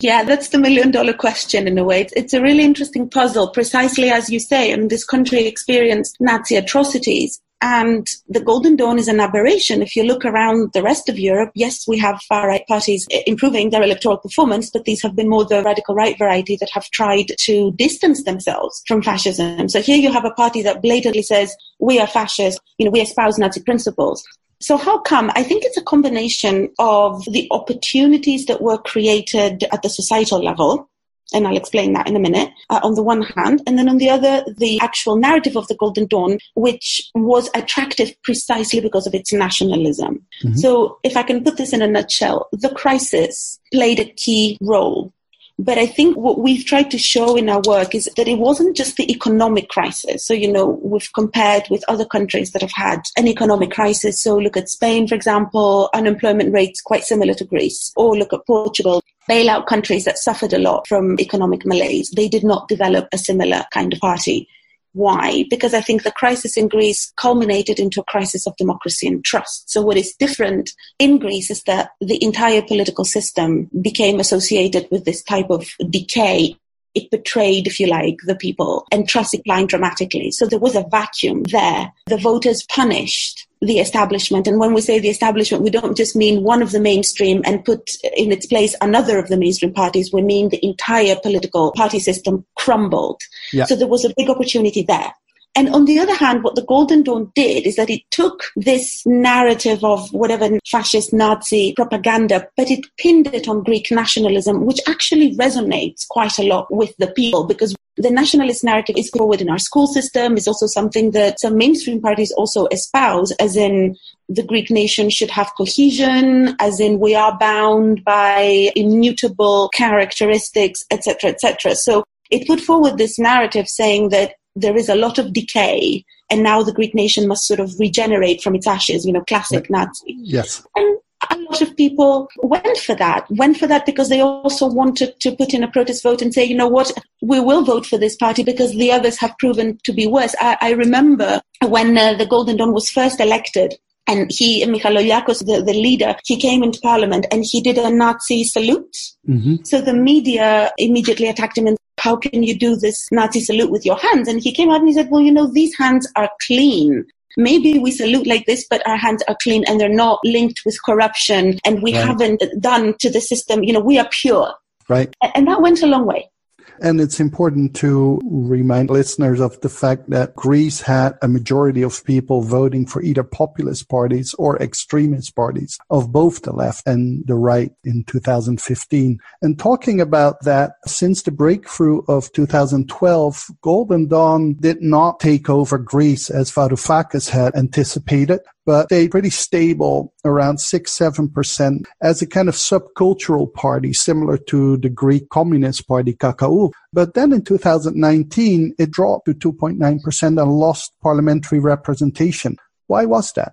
Yeah, 0.00 0.24
that's 0.24 0.48
the 0.48 0.58
million 0.58 0.90
dollar 0.90 1.14
question 1.14 1.66
in 1.66 1.78
a 1.78 1.84
way. 1.84 2.06
It's, 2.14 2.34
a 2.34 2.42
really 2.42 2.64
interesting 2.64 3.08
puzzle, 3.08 3.50
precisely 3.50 4.10
as 4.10 4.28
you 4.28 4.38
say. 4.38 4.72
I 4.72 4.76
mean, 4.76 4.88
this 4.88 5.04
country 5.04 5.46
experienced 5.46 6.16
Nazi 6.20 6.56
atrocities. 6.56 7.40
And 7.62 8.06
the 8.28 8.40
Golden 8.40 8.76
Dawn 8.76 8.98
is 8.98 9.08
an 9.08 9.18
aberration. 9.18 9.80
If 9.80 9.96
you 9.96 10.04
look 10.04 10.24
around 10.24 10.72
the 10.74 10.82
rest 10.82 11.08
of 11.08 11.18
Europe, 11.18 11.52
yes, 11.54 11.88
we 11.88 11.98
have 11.98 12.20
far 12.28 12.46
right 12.48 12.66
parties 12.66 13.06
improving 13.26 13.70
their 13.70 13.82
electoral 13.82 14.18
performance, 14.18 14.70
but 14.70 14.84
these 14.84 15.02
have 15.02 15.16
been 15.16 15.28
more 15.28 15.44
the 15.44 15.62
radical 15.62 15.94
right 15.94 16.16
variety 16.18 16.56
that 16.60 16.68
have 16.72 16.84
tried 16.90 17.32
to 17.38 17.72
distance 17.72 18.24
themselves 18.24 18.82
from 18.86 19.02
fascism. 19.02 19.68
So 19.68 19.80
here 19.80 19.96
you 19.96 20.12
have 20.12 20.26
a 20.26 20.32
party 20.32 20.62
that 20.62 20.82
blatantly 20.82 21.22
says, 21.22 21.56
we 21.80 21.98
are 21.98 22.06
fascists, 22.06 22.60
you 22.78 22.84
know, 22.84 22.90
we 22.90 23.00
espouse 23.00 23.38
Nazi 23.38 23.62
principles. 23.62 24.22
So 24.60 24.76
how 24.76 24.98
come? 24.98 25.30
I 25.34 25.42
think 25.42 25.64
it's 25.64 25.76
a 25.76 25.82
combination 25.82 26.70
of 26.78 27.24
the 27.24 27.46
opportunities 27.50 28.46
that 28.46 28.62
were 28.62 28.78
created 28.78 29.64
at 29.72 29.82
the 29.82 29.90
societal 29.90 30.42
level 30.42 30.88
and 31.32 31.46
I'll 31.46 31.56
explain 31.56 31.92
that 31.94 32.08
in 32.08 32.16
a 32.16 32.20
minute, 32.20 32.50
uh, 32.70 32.80
on 32.82 32.94
the 32.94 33.02
one 33.02 33.22
hand. 33.22 33.62
And 33.66 33.78
then 33.78 33.88
on 33.88 33.98
the 33.98 34.10
other, 34.10 34.44
the 34.56 34.78
actual 34.80 35.16
narrative 35.16 35.56
of 35.56 35.66
the 35.68 35.76
Golden 35.76 36.06
Dawn, 36.06 36.38
which 36.54 37.10
was 37.14 37.50
attractive 37.54 38.14
precisely 38.22 38.80
because 38.80 39.06
of 39.06 39.14
its 39.14 39.32
nationalism. 39.32 40.24
Mm-hmm. 40.44 40.56
So 40.56 40.98
if 41.02 41.16
I 41.16 41.22
can 41.22 41.42
put 41.42 41.56
this 41.56 41.72
in 41.72 41.82
a 41.82 41.86
nutshell, 41.86 42.48
the 42.52 42.70
crisis 42.70 43.58
played 43.72 43.98
a 43.98 44.04
key 44.04 44.56
role 44.60 45.12
but 45.58 45.78
I 45.78 45.86
think 45.86 46.16
what 46.16 46.38
we've 46.38 46.64
tried 46.64 46.90
to 46.90 46.98
show 46.98 47.34
in 47.34 47.48
our 47.48 47.62
work 47.66 47.94
is 47.94 48.10
that 48.16 48.28
it 48.28 48.38
wasn't 48.38 48.76
just 48.76 48.96
the 48.96 49.10
economic 49.10 49.70
crisis. 49.70 50.26
So, 50.26 50.34
you 50.34 50.52
know, 50.52 50.78
we've 50.82 51.10
compared 51.14 51.62
with 51.70 51.82
other 51.88 52.04
countries 52.04 52.50
that 52.50 52.60
have 52.60 52.72
had 52.74 53.00
an 53.16 53.26
economic 53.26 53.70
crisis. 53.70 54.22
So 54.22 54.36
look 54.36 54.56
at 54.56 54.68
Spain, 54.68 55.08
for 55.08 55.14
example, 55.14 55.88
unemployment 55.94 56.52
rates 56.52 56.82
quite 56.82 57.04
similar 57.04 57.32
to 57.34 57.44
Greece, 57.44 57.90
or 57.96 58.16
look 58.16 58.34
at 58.34 58.46
Portugal 58.46 59.02
bailout 59.28 59.66
countries 59.66 60.04
that 60.04 60.18
suffered 60.18 60.52
a 60.52 60.58
lot 60.58 60.86
from 60.86 61.18
economic 61.20 61.64
malaise, 61.66 62.10
they 62.10 62.28
did 62.28 62.44
not 62.44 62.68
develop 62.68 63.08
a 63.12 63.18
similar 63.18 63.64
kind 63.72 63.92
of 63.92 64.00
party. 64.00 64.48
Why? 64.92 65.44
Because 65.50 65.74
I 65.74 65.82
think 65.82 66.02
the 66.02 66.10
crisis 66.10 66.56
in 66.56 66.68
Greece 66.68 67.12
culminated 67.16 67.78
into 67.78 68.00
a 68.00 68.04
crisis 68.04 68.46
of 68.46 68.56
democracy 68.56 69.06
and 69.06 69.22
trust. 69.22 69.70
So 69.70 69.82
what 69.82 69.98
is 69.98 70.14
different 70.18 70.70
in 70.98 71.18
Greece 71.18 71.50
is 71.50 71.64
that 71.64 71.90
the 72.00 72.22
entire 72.24 72.62
political 72.62 73.04
system 73.04 73.68
became 73.82 74.18
associated 74.18 74.88
with 74.90 75.04
this 75.04 75.22
type 75.22 75.50
of 75.50 75.68
decay 75.90 76.56
it 76.96 77.10
betrayed, 77.10 77.66
if 77.66 77.78
you 77.78 77.86
like, 77.86 78.16
the 78.24 78.34
people, 78.34 78.86
and 78.90 79.06
trust 79.06 79.32
declined 79.32 79.68
dramatically. 79.68 80.30
So 80.30 80.46
there 80.46 80.58
was 80.58 80.74
a 80.74 80.86
vacuum 80.90 81.42
there. 81.42 81.92
The 82.06 82.16
voters 82.16 82.64
punished 82.70 83.45
the 83.60 83.78
establishment. 83.78 84.46
And 84.46 84.58
when 84.58 84.74
we 84.74 84.80
say 84.80 84.98
the 84.98 85.08
establishment, 85.08 85.62
we 85.62 85.70
don't 85.70 85.96
just 85.96 86.14
mean 86.14 86.42
one 86.42 86.62
of 86.62 86.72
the 86.72 86.80
mainstream 86.80 87.42
and 87.44 87.64
put 87.64 87.90
in 88.16 88.32
its 88.32 88.46
place 88.46 88.74
another 88.80 89.18
of 89.18 89.28
the 89.28 89.36
mainstream 89.36 89.72
parties. 89.72 90.12
We 90.12 90.22
mean 90.22 90.50
the 90.50 90.64
entire 90.64 91.16
political 91.16 91.72
party 91.72 91.98
system 91.98 92.44
crumbled. 92.56 93.22
Yeah. 93.52 93.64
So 93.64 93.76
there 93.76 93.86
was 93.86 94.04
a 94.04 94.14
big 94.16 94.28
opportunity 94.28 94.82
there. 94.82 95.12
And 95.56 95.70
on 95.70 95.86
the 95.86 95.98
other 95.98 96.14
hand, 96.14 96.44
what 96.44 96.54
the 96.54 96.66
Golden 96.66 97.02
Dawn 97.02 97.32
did 97.34 97.66
is 97.66 97.76
that 97.76 97.88
it 97.88 98.02
took 98.10 98.42
this 98.56 99.06
narrative 99.06 99.82
of 99.82 100.12
whatever 100.12 100.50
fascist 100.70 101.14
Nazi 101.14 101.72
propaganda, 101.72 102.46
but 102.58 102.70
it 102.70 102.84
pinned 102.98 103.28
it 103.28 103.48
on 103.48 103.62
Greek 103.62 103.90
nationalism, 103.90 104.66
which 104.66 104.80
actually 104.86 105.34
resonates 105.36 106.06
quite 106.06 106.38
a 106.38 106.42
lot 106.42 106.66
with 106.70 106.94
the 106.98 107.06
people 107.06 107.44
because 107.44 107.74
the 107.96 108.10
nationalist 108.10 108.62
narrative 108.62 108.96
is 108.96 109.10
forward 109.10 109.40
in 109.40 109.48
our 109.48 109.58
school 109.58 109.86
system, 109.86 110.36
is 110.36 110.46
also 110.46 110.66
something 110.66 111.12
that 111.12 111.40
some 111.40 111.56
mainstream 111.56 112.00
parties 112.00 112.32
also 112.32 112.66
espouse, 112.66 113.32
as 113.32 113.56
in 113.56 113.96
the 114.28 114.42
Greek 114.42 114.70
nation 114.70 115.08
should 115.08 115.30
have 115.30 115.52
cohesion, 115.56 116.54
as 116.60 116.78
in 116.80 117.00
we 117.00 117.14
are 117.14 117.36
bound 117.38 118.04
by 118.04 118.70
immutable 118.76 119.70
characteristics, 119.70 120.84
etc., 120.90 121.30
etc. 121.30 121.74
So 121.74 122.04
it 122.30 122.46
put 122.46 122.60
forward 122.60 122.98
this 122.98 123.18
narrative 123.18 123.68
saying 123.68 124.10
that 124.10 124.34
there 124.54 124.76
is 124.76 124.88
a 124.88 124.96
lot 124.96 125.18
of 125.18 125.32
decay 125.32 126.04
and 126.30 126.42
now 126.42 126.62
the 126.62 126.72
Greek 126.72 126.94
nation 126.94 127.28
must 127.28 127.46
sort 127.46 127.60
of 127.60 127.78
regenerate 127.78 128.42
from 128.42 128.54
its 128.54 128.66
ashes, 128.66 129.06
you 129.06 129.12
know, 129.12 129.22
classic 129.22 129.70
Nazi. 129.70 130.16
Yes. 130.18 130.66
And 130.74 130.98
a 131.30 131.38
lot 131.38 131.62
of 131.62 131.76
people 131.76 132.28
went 132.38 132.78
for 132.78 132.94
that, 132.94 133.26
went 133.30 133.56
for 133.56 133.66
that 133.66 133.86
because 133.86 134.08
they 134.08 134.20
also 134.20 134.66
wanted 134.66 135.18
to 135.20 135.34
put 135.34 135.54
in 135.54 135.62
a 135.62 135.70
protest 135.70 136.02
vote 136.02 136.22
and 136.22 136.32
say, 136.32 136.44
you 136.44 136.56
know 136.56 136.68
what, 136.68 136.92
we 137.22 137.40
will 137.40 137.64
vote 137.64 137.86
for 137.86 137.98
this 137.98 138.16
party 138.16 138.42
because 138.42 138.72
the 138.72 138.92
others 138.92 139.18
have 139.18 139.36
proven 139.38 139.78
to 139.84 139.92
be 139.92 140.06
worse. 140.06 140.34
I, 140.40 140.56
I 140.60 140.70
remember 140.72 141.40
when 141.66 141.96
uh, 141.96 142.14
the 142.14 142.26
Golden 142.26 142.56
Dawn 142.56 142.72
was 142.72 142.90
first 142.90 143.20
elected, 143.20 143.74
and 144.08 144.30
he, 144.32 144.64
Michaloliakos, 144.64 145.44
the, 145.46 145.62
the 145.62 145.72
leader, 145.72 146.14
he 146.24 146.36
came 146.36 146.62
into 146.62 146.78
parliament 146.80 147.26
and 147.32 147.44
he 147.44 147.60
did 147.60 147.76
a 147.76 147.90
Nazi 147.90 148.44
salute. 148.44 148.96
Mm-hmm. 149.28 149.64
So 149.64 149.80
the 149.80 149.94
media 149.94 150.70
immediately 150.78 151.26
attacked 151.26 151.58
him 151.58 151.66
and 151.66 151.76
said, 151.76 152.04
how 152.04 152.14
can 152.14 152.44
you 152.44 152.56
do 152.56 152.76
this 152.76 153.08
Nazi 153.10 153.40
salute 153.40 153.72
with 153.72 153.84
your 153.84 153.96
hands? 153.96 154.28
And 154.28 154.40
he 154.40 154.52
came 154.52 154.70
out 154.70 154.78
and 154.78 154.86
he 154.86 154.94
said, 154.94 155.10
well, 155.10 155.22
you 155.22 155.32
know, 155.32 155.50
these 155.52 155.76
hands 155.76 156.08
are 156.14 156.30
clean. 156.46 157.04
Maybe 157.36 157.78
we 157.78 157.90
salute 157.90 158.26
like 158.26 158.46
this, 158.46 158.66
but 158.68 158.86
our 158.86 158.96
hands 158.96 159.22
are 159.28 159.36
clean 159.42 159.64
and 159.66 159.80
they're 159.80 159.88
not 159.88 160.20
linked 160.24 160.62
with 160.64 160.82
corruption 160.84 161.58
and 161.64 161.82
we 161.82 161.94
right. 161.94 162.06
haven't 162.06 162.42
done 162.60 162.94
to 162.98 163.10
the 163.10 163.20
system, 163.20 163.62
you 163.62 163.72
know, 163.72 163.80
we 163.80 163.98
are 163.98 164.08
pure. 164.10 164.52
Right. 164.88 165.14
And 165.34 165.46
that 165.48 165.60
went 165.60 165.82
a 165.82 165.86
long 165.86 166.06
way. 166.06 166.30
And 166.80 167.00
it's 167.00 167.20
important 167.20 167.74
to 167.76 168.20
remind 168.24 168.90
listeners 168.90 169.40
of 169.40 169.60
the 169.60 169.68
fact 169.68 170.10
that 170.10 170.34
Greece 170.34 170.80
had 170.80 171.14
a 171.22 171.28
majority 171.28 171.82
of 171.82 172.04
people 172.04 172.42
voting 172.42 172.86
for 172.86 173.02
either 173.02 173.22
populist 173.22 173.88
parties 173.88 174.34
or 174.34 174.60
extremist 174.62 175.34
parties 175.34 175.78
of 175.90 176.12
both 176.12 176.42
the 176.42 176.52
left 176.52 176.86
and 176.86 177.26
the 177.26 177.34
right 177.34 177.72
in 177.84 178.04
2015. 178.04 179.18
And 179.42 179.58
talking 179.58 180.00
about 180.00 180.42
that, 180.44 180.72
since 180.86 181.22
the 181.22 181.30
breakthrough 181.30 182.02
of 182.08 182.32
2012, 182.32 183.50
Golden 183.62 184.08
Dawn 184.08 184.54
did 184.54 184.82
not 184.82 185.20
take 185.20 185.48
over 185.48 185.78
Greece 185.78 186.30
as 186.30 186.50
Varoufakis 186.50 187.30
had 187.30 187.54
anticipated, 187.54 188.40
but 188.66 188.88
they 188.88 189.08
pretty 189.08 189.30
stable 189.30 190.12
around 190.24 190.58
six, 190.58 190.92
seven 190.92 191.28
percent 191.28 191.86
as 192.02 192.20
a 192.20 192.26
kind 192.26 192.48
of 192.48 192.54
subcultural 192.54 193.50
party, 193.54 193.92
similar 193.92 194.36
to 194.36 194.76
the 194.78 194.90
Greek 194.90 195.28
Communist 195.30 195.86
Party 195.86 196.12
KKE. 196.12 196.72
But 196.92 197.14
then 197.14 197.32
in 197.32 197.44
2019, 197.44 198.74
it 198.78 198.90
dropped 198.90 199.26
to 199.26 199.34
2.9 199.34 200.02
percent 200.02 200.38
and 200.38 200.52
lost 200.52 200.92
parliamentary 201.02 201.60
representation. 201.60 202.56
Why 202.88 203.06
was 203.06 203.32
that? 203.34 203.52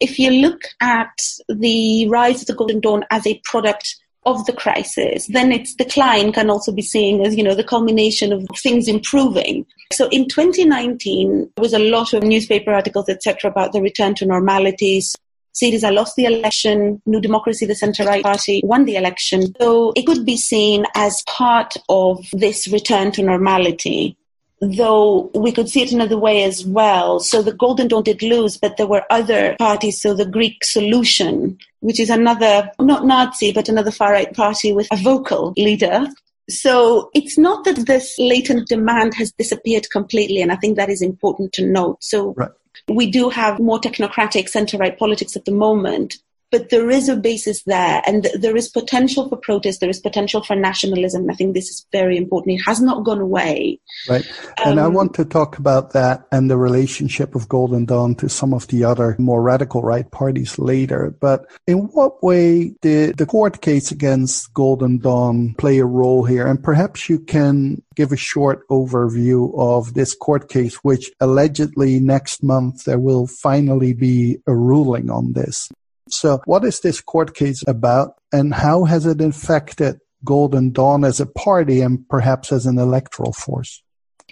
If 0.00 0.18
you 0.18 0.30
look 0.30 0.62
at 0.80 1.18
the 1.48 2.08
rise 2.08 2.42
of 2.42 2.46
the 2.46 2.54
Golden 2.54 2.78
Dawn 2.78 3.04
as 3.10 3.26
a 3.26 3.40
product 3.44 3.96
of 4.30 4.46
the 4.46 4.52
crisis, 4.52 5.26
then 5.28 5.52
its 5.52 5.74
decline 5.74 6.32
can 6.32 6.50
also 6.50 6.72
be 6.72 6.82
seen 6.82 7.24
as, 7.24 7.36
you 7.36 7.42
know, 7.42 7.54
the 7.54 7.64
culmination 7.64 8.32
of 8.32 8.46
things 8.56 8.88
improving. 8.88 9.66
So 9.92 10.08
in 10.08 10.28
2019, 10.28 11.50
there 11.56 11.62
was 11.62 11.72
a 11.72 11.78
lot 11.78 12.12
of 12.12 12.22
newspaper 12.22 12.72
articles, 12.72 13.08
etc., 13.08 13.50
about 13.50 13.72
the 13.72 13.80
return 13.80 14.14
to 14.16 14.26
normalities. 14.26 15.14
Syriza 15.54 15.92
lost 15.92 16.14
the 16.16 16.26
election. 16.26 17.02
New 17.06 17.20
Democracy, 17.20 17.66
the 17.66 17.74
centre-right 17.74 18.22
party, 18.22 18.60
won 18.64 18.84
the 18.84 18.96
election. 18.96 19.54
So 19.60 19.92
it 19.96 20.06
could 20.06 20.24
be 20.24 20.36
seen 20.36 20.84
as 20.94 21.22
part 21.26 21.74
of 21.88 22.24
this 22.32 22.68
return 22.68 23.10
to 23.12 23.22
normality 23.22 24.16
though 24.60 25.30
we 25.34 25.52
could 25.52 25.68
see 25.68 25.82
it 25.82 25.92
another 25.92 26.18
way 26.18 26.42
as 26.44 26.64
well. 26.66 27.20
So 27.20 27.42
the 27.42 27.52
Golden 27.52 27.88
Dawn 27.88 28.02
did 28.02 28.22
lose, 28.22 28.56
but 28.56 28.76
there 28.76 28.86
were 28.86 29.04
other 29.10 29.56
parties. 29.58 30.00
So 30.00 30.14
the 30.14 30.26
Greek 30.26 30.64
Solution, 30.64 31.58
which 31.80 32.00
is 32.00 32.10
another, 32.10 32.70
not 32.80 33.06
Nazi, 33.06 33.52
but 33.52 33.68
another 33.68 33.90
far 33.90 34.12
right 34.12 34.34
party 34.34 34.72
with 34.72 34.88
a 34.90 34.96
vocal 34.96 35.52
leader. 35.56 36.06
So 36.50 37.10
it's 37.14 37.36
not 37.36 37.64
that 37.64 37.86
this 37.86 38.14
latent 38.18 38.68
demand 38.68 39.14
has 39.14 39.32
disappeared 39.32 39.90
completely, 39.90 40.40
and 40.40 40.50
I 40.50 40.56
think 40.56 40.76
that 40.76 40.88
is 40.88 41.02
important 41.02 41.52
to 41.54 41.66
note. 41.66 41.98
So 42.00 42.32
right. 42.34 42.50
we 42.88 43.10
do 43.10 43.28
have 43.28 43.60
more 43.60 43.78
technocratic 43.78 44.48
center 44.48 44.78
right 44.78 44.98
politics 44.98 45.36
at 45.36 45.44
the 45.44 45.52
moment, 45.52 46.16
but 46.50 46.70
there 46.70 46.90
is 46.90 47.08
a 47.08 47.16
basis 47.16 47.62
there 47.64 48.02
and 48.06 48.28
there 48.38 48.56
is 48.56 48.68
potential 48.68 49.28
for 49.28 49.36
protest 49.36 49.80
there 49.80 49.90
is 49.90 50.00
potential 50.00 50.42
for 50.42 50.56
nationalism 50.56 51.28
i 51.30 51.34
think 51.34 51.54
this 51.54 51.68
is 51.68 51.86
very 51.92 52.16
important. 52.16 52.58
It 52.58 52.64
has 52.64 52.80
not 52.80 53.04
gone 53.04 53.20
away. 53.20 53.80
Right. 54.08 54.26
And 54.64 54.78
um, 54.78 54.84
i 54.84 54.88
want 54.88 55.14
to 55.14 55.24
talk 55.24 55.58
about 55.58 55.92
that 55.92 56.26
and 56.32 56.50
the 56.50 56.56
relationship 56.56 57.34
of 57.34 57.48
golden 57.48 57.84
dawn 57.86 58.14
to 58.16 58.28
some 58.28 58.52
of 58.52 58.66
the 58.68 58.84
other 58.84 59.16
more 59.18 59.42
radical 59.42 59.82
right 59.82 60.08
parties 60.10 60.58
later. 60.58 61.14
But 61.20 61.46
in 61.66 61.78
what 61.96 62.22
way 62.22 62.74
did 62.80 63.16
the 63.16 63.26
court 63.26 63.60
case 63.60 63.90
against 63.90 64.52
golden 64.54 64.98
dawn 64.98 65.54
play 65.58 65.78
a 65.78 65.84
role 65.84 66.24
here? 66.24 66.46
And 66.46 66.62
perhaps 66.62 67.08
you 67.08 67.18
can 67.18 67.82
give 67.94 68.12
a 68.12 68.16
short 68.16 68.66
overview 68.68 69.52
of 69.58 69.94
this 69.94 70.14
court 70.14 70.48
case 70.48 70.76
which 70.76 71.10
allegedly 71.20 71.98
next 71.98 72.42
month 72.42 72.84
there 72.84 72.98
will 72.98 73.26
finally 73.26 73.92
be 73.92 74.38
a 74.46 74.54
ruling 74.54 75.10
on 75.10 75.32
this 75.32 75.68
so, 76.12 76.40
what 76.44 76.64
is 76.64 76.80
this 76.80 77.00
court 77.00 77.34
case 77.34 77.64
about, 77.66 78.14
and 78.32 78.54
how 78.54 78.84
has 78.84 79.06
it 79.06 79.20
affected 79.20 80.00
Golden 80.24 80.70
Dawn 80.72 81.04
as 81.04 81.20
a 81.20 81.26
party 81.26 81.80
and 81.80 82.08
perhaps 82.08 82.52
as 82.52 82.66
an 82.66 82.78
electoral 82.78 83.32
force? 83.32 83.82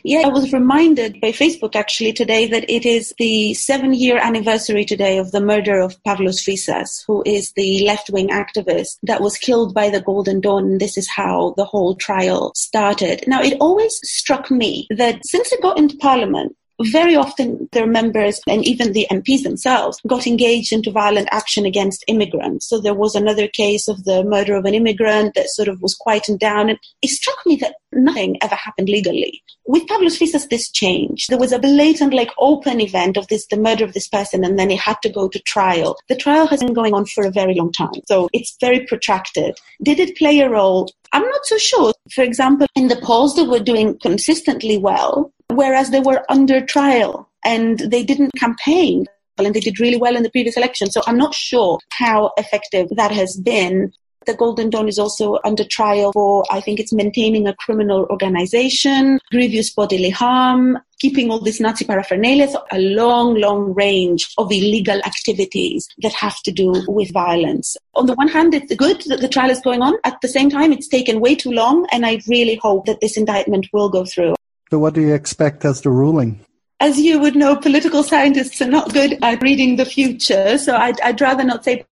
Yeah, 0.03 0.23
I 0.27 0.29
was 0.29 0.53
reminded 0.53 1.21
by 1.21 1.33
Facebook 1.33 1.75
actually 1.75 2.13
today 2.13 2.47
that 2.49 2.69
it 2.71 2.87
is 2.87 3.13
the 3.19 3.55
seven 3.55 3.95
year 3.95 4.19
anniversary 4.19 4.85
today 4.85 5.19
of 5.19 5.33
the 5.33 5.41
murder 5.41 5.81
of 5.81 6.01
Pavlos 6.05 6.41
Fyssas, 6.45 7.03
who 7.07 7.23
is 7.27 7.53
the 7.53 7.85
left 7.85 8.11
wing 8.11 8.29
activist 8.29 8.99
that 9.03 9.21
was 9.21 9.37
killed 9.37 9.75
by 9.75 9.91
the 9.91 10.01
Golden 10.01 10.41
Dawn. 10.41 10.79
This 10.79 10.97
is 10.97 11.09
how 11.09 11.55
the 11.57 11.65
whole 11.65 11.97
trial 11.97 12.53
started. 12.55 13.25
Now, 13.27 13.43
it 13.43 13.57
always 13.61 13.99
struck 14.05 14.51
me 14.51 14.87
that 14.91 15.27
since 15.27 15.51
it 15.51 15.63
got 15.63 15.79
into 15.79 15.97
parliament, 15.97 16.57
very 16.83 17.17
often 17.17 17.69
their 17.73 17.87
members 17.87 18.41
and 18.49 18.65
even 18.67 18.93
the 18.93 19.07
MPs 19.11 19.43
themselves 19.43 20.01
got 20.07 20.27
engaged 20.27 20.73
into 20.73 20.91
violent 20.91 21.29
action 21.33 21.65
against 21.65 22.05
immigrants. 22.07 22.69
So 22.69 22.81
there 22.81 22.95
was 22.95 23.15
another 23.15 23.49
case 23.49 23.89
of 23.89 24.05
the 24.05 24.25
murder 24.25 24.57
of 24.57 24.65
an 24.65 24.75
immigrant 24.75 25.35
that 25.35 25.49
sort 25.49 25.69
of 25.69 25.81
was 25.81 25.95
quietened 25.95 26.41
down. 26.41 26.69
And 26.69 26.79
it 27.03 27.09
struck 27.09 27.39
me 27.47 27.57
that 27.57 27.77
nothing 27.93 28.37
ever 28.43 28.55
happened 28.55 28.89
legally. 28.89 29.43
With 29.67 29.87
Pavlos 29.87 30.19
Fyssas, 30.19 30.49
this 30.49 30.71
changed. 30.71 31.29
There 31.29 31.39
was 31.39 31.53
a 31.53 31.59
blatant, 31.59 32.15
like, 32.15 32.31
open 32.39 32.81
event 32.81 33.17
of 33.17 33.27
this, 33.29 33.47
the 33.47 33.57
murder 33.57 33.85
of 33.85 33.95
this 33.95 34.07
person, 34.07 34.45
and 34.45 34.59
then 34.59 34.71
it 34.71 34.79
had 34.79 34.97
to 35.03 35.09
go 35.09 35.29
to 35.29 35.41
trial. 35.41 35.97
The 36.09 36.15
trial 36.15 36.47
has 36.47 36.61
been 36.61 36.75
going 36.75 36.95
on 36.95 37.07
for 37.07 37.25
a 37.25 37.33
very 37.33 37.55
long 37.55 37.73
time. 37.73 38.01
So 38.07 38.29
it's 38.33 38.57
very 38.61 38.87
protracted. 38.87 39.59
Did 39.83 39.99
it 39.99 40.17
play 40.17 40.39
a 40.41 40.49
role? 40.49 40.89
I'm 41.17 41.23
not 41.23 41.47
so 41.47 41.57
sure. 41.57 41.95
For 42.13 42.23
example, 42.23 42.67
in 42.75 42.89
the 42.89 42.97
polls 42.97 43.37
they 43.37 43.43
were 43.43 43.59
doing 43.59 43.99
consistently 44.01 44.77
well, 44.77 45.33
whereas 45.49 45.89
they 45.89 46.01
were 46.01 46.27
under 46.29 46.61
trial 46.61 47.31
and 47.43 47.79
they 47.79 48.05
didn't 48.05 48.33
campaign 48.37 49.07
and 49.39 49.55
they 49.55 49.61
did 49.61 49.81
really 49.81 49.97
well 49.97 50.15
in 50.15 50.25
the 50.25 50.31
previous 50.31 50.59
election. 50.59 50.91
So 50.91 51.01
I'm 51.07 51.17
not 51.17 51.35
sure 51.35 51.79
how 51.91 52.33
effective 52.37 52.89
that 52.97 53.13
has 53.13 53.41
been. 53.41 53.95
The 54.27 54.35
Golden 54.35 54.71
Dawn 54.71 54.89
is 54.89 54.99
also 54.99 55.39
under 55.45 55.63
trial 55.63 56.13
for, 56.13 56.45
I 56.51 56.61
think 56.61 56.81
it's 56.81 56.93
maintaining 56.93 57.47
a 57.47 57.55
criminal 57.55 58.07
organization, 58.11 59.21
grievous 59.31 59.73
bodily 59.73 60.11
harm, 60.11 60.79
keeping 60.99 61.31
all 61.31 61.39
this 61.39 61.61
Nazi 61.61 61.85
paraphernalia, 61.85 62.49
so 62.49 62.65
a 62.73 62.79
long, 62.81 63.37
long 63.37 63.73
range 63.75 64.29
of 64.37 64.51
illegal 64.51 64.99
activities 65.05 65.87
that 66.03 66.13
have 66.13 66.41
to 66.43 66.51
do 66.51 66.85
with 66.89 67.13
violence. 67.13 67.77
On 67.95 68.07
the 68.07 68.15
one 68.15 68.27
hand, 68.27 68.53
it's 68.53 68.75
good 68.75 69.01
that 69.03 69.21
the 69.21 69.29
trial 69.29 69.51
is 69.51 69.61
going 69.61 69.81
on. 69.81 69.95
At 70.03 70.21
the 70.23 70.29
same 70.29 70.51
time, 70.51 70.73
it's 70.73 70.89
taken 70.89 71.21
way 71.21 71.37
too 71.37 71.53
long, 71.53 71.87
and 71.93 72.05
I 72.05 72.21
really 72.27 72.57
hope 72.57 72.87
that 72.87 73.01
this 73.01 73.17
indictment 73.17 73.69
will 73.73 73.89
go 73.89 74.05
through. 74.05 74.35
So, 74.71 74.81
what 74.81 74.95
do 74.95 75.01
you 75.01 75.15
expect 75.15 75.65
as 75.65 75.83
the 75.83 75.91
ruling? 75.91 76.41
As 76.81 76.99
you 76.99 77.21
would 77.21 77.37
know, 77.37 77.55
political 77.55 78.03
scientists 78.03 78.61
are 78.61 78.69
not 78.69 78.93
good 78.93 79.19
at 79.23 79.41
reading 79.41 79.77
the 79.77 79.85
future. 79.85 80.59
So, 80.59 80.77
I'd, 80.77 81.01
I'd 81.01 81.21
rather 81.21 81.45
not 81.45 81.65
say 81.65 81.85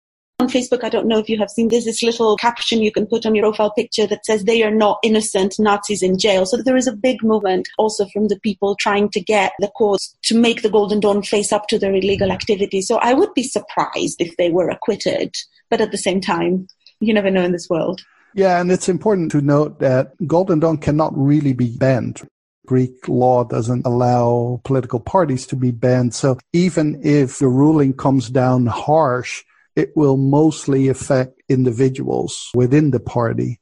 on 0.42 0.48
Facebook, 0.48 0.82
I 0.82 0.88
don't 0.88 1.06
know 1.06 1.18
if 1.18 1.28
you 1.28 1.38
have 1.38 1.50
seen, 1.50 1.68
there's 1.68 1.84
this 1.84 2.02
little 2.02 2.36
caption 2.36 2.82
you 2.82 2.90
can 2.90 3.06
put 3.06 3.24
on 3.24 3.34
your 3.34 3.44
profile 3.44 3.70
picture 3.70 4.06
that 4.08 4.26
says 4.26 4.44
they 4.44 4.62
are 4.62 4.74
not 4.74 4.98
innocent 5.04 5.54
Nazis 5.58 6.02
in 6.02 6.18
jail. 6.18 6.44
So 6.44 6.56
there 6.56 6.76
is 6.76 6.88
a 6.88 6.96
big 6.96 7.22
movement 7.22 7.68
also 7.78 8.06
from 8.06 8.28
the 8.28 8.38
people 8.40 8.74
trying 8.74 9.08
to 9.10 9.20
get 9.20 9.52
the 9.60 9.68
courts 9.68 10.16
to 10.24 10.36
make 10.36 10.62
the 10.62 10.70
Golden 10.70 11.00
Dawn 11.00 11.22
face 11.22 11.52
up 11.52 11.68
to 11.68 11.78
their 11.78 11.94
illegal 11.94 12.32
activities. 12.32 12.88
So 12.88 12.96
I 12.96 13.14
would 13.14 13.32
be 13.34 13.44
surprised 13.44 14.20
if 14.20 14.36
they 14.36 14.50
were 14.50 14.68
acquitted. 14.68 15.34
But 15.70 15.80
at 15.80 15.92
the 15.92 15.98
same 15.98 16.20
time, 16.20 16.66
you 16.98 17.14
never 17.14 17.30
know 17.30 17.44
in 17.44 17.52
this 17.52 17.70
world. 17.70 18.02
Yeah, 18.34 18.60
and 18.60 18.72
it's 18.72 18.88
important 18.88 19.30
to 19.32 19.40
note 19.40 19.78
that 19.78 20.14
Golden 20.26 20.58
Dawn 20.58 20.78
cannot 20.78 21.12
really 21.16 21.52
be 21.52 21.76
banned. 21.76 22.22
Greek 22.66 23.06
law 23.08 23.44
doesn't 23.44 23.86
allow 23.86 24.60
political 24.64 25.00
parties 25.00 25.46
to 25.46 25.56
be 25.56 25.70
banned. 25.70 26.14
So 26.14 26.38
even 26.52 27.00
if 27.04 27.38
the 27.38 27.48
ruling 27.48 27.92
comes 27.92 28.30
down 28.30 28.66
harsh, 28.66 29.44
it 29.76 29.92
will 29.96 30.16
mostly 30.16 30.88
affect 30.88 31.42
individuals 31.48 32.50
within 32.54 32.90
the 32.90 33.00
party. 33.00 33.60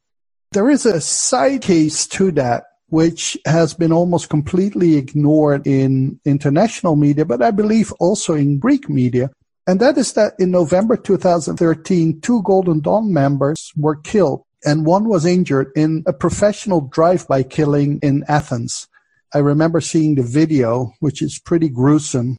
There 0.53 0.71
is 0.71 0.87
a 0.87 1.01
side 1.01 1.63
case 1.63 2.07
to 2.09 2.33
that 2.33 2.65
which 2.91 3.39
has 3.47 3.73
been 3.73 3.93
almost 3.93 4.29
completely 4.29 4.97
ignored 4.97 5.67
in 5.67 6.21
international 6.25 6.97
media, 6.97 7.25
but 7.25 7.41
I 7.41 7.53
believe 7.53 7.93
also 8.01 8.35
in 8.35 8.59
Greek 8.59 8.89
media. 8.89 9.31
And 9.67 9.79
that 9.79 9.97
is 9.97 10.13
that 10.15 10.35
in 10.41 10.51
November 10.51 10.97
2013, 10.97 12.21
two 12.21 12.43
Golden 12.43 12.81
Dawn 12.81 13.13
members 13.13 13.73
were 13.77 13.97
killed 13.97 14.43
and 14.65 14.85
one 14.85 15.09
was 15.09 15.25
injured 15.25 15.71
in 15.77 16.03
a 16.07 16.13
professional 16.13 16.83
drive-by 16.83 17.45
killing 17.45 17.99
in 18.03 18.25
Athens. 18.29 18.89
I 19.33 19.39
remember 19.39 19.81
seeing 19.81 20.17
the 20.17 20.23
video, 20.23 20.93
which 20.99 21.23
is 21.23 21.39
pretty 21.39 21.69
gruesome. 21.69 22.37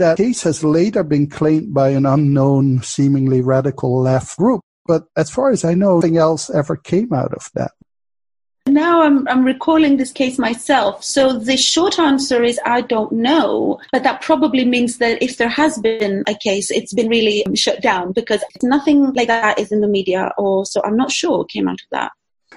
That 0.00 0.16
case 0.16 0.42
has 0.44 0.64
later 0.64 1.04
been 1.04 1.28
claimed 1.28 1.74
by 1.74 1.90
an 1.90 2.06
unknown, 2.06 2.80
seemingly 2.82 3.42
radical 3.42 4.00
left 4.00 4.38
group. 4.38 4.62
But 4.86 5.04
as 5.14 5.28
far 5.28 5.50
as 5.50 5.62
I 5.62 5.74
know, 5.74 5.96
nothing 5.96 6.16
else 6.16 6.48
ever 6.48 6.74
came 6.74 7.12
out 7.12 7.34
of 7.34 7.50
that. 7.52 7.72
Now 8.66 9.02
I'm, 9.02 9.28
I'm 9.28 9.44
recalling 9.44 9.98
this 9.98 10.10
case 10.10 10.38
myself. 10.38 11.04
So 11.04 11.38
the 11.38 11.58
short 11.58 11.98
answer 11.98 12.42
is 12.42 12.58
I 12.64 12.80
don't 12.80 13.12
know. 13.12 13.78
But 13.92 14.02
that 14.04 14.22
probably 14.22 14.64
means 14.64 14.96
that 14.98 15.22
if 15.22 15.36
there 15.36 15.50
has 15.50 15.76
been 15.76 16.24
a 16.26 16.34
case, 16.34 16.70
it's 16.70 16.94
been 16.94 17.10
really 17.10 17.44
shut 17.54 17.82
down 17.82 18.12
because 18.12 18.42
nothing 18.62 19.12
like 19.12 19.28
that 19.28 19.58
is 19.58 19.70
in 19.70 19.82
the 19.82 19.88
media 19.88 20.32
or 20.38 20.64
so 20.64 20.80
I'm 20.82 20.96
not 20.96 21.12
sure 21.12 21.44
came 21.44 21.68
out 21.68 21.80
of 21.82 21.88
that. 21.90 22.12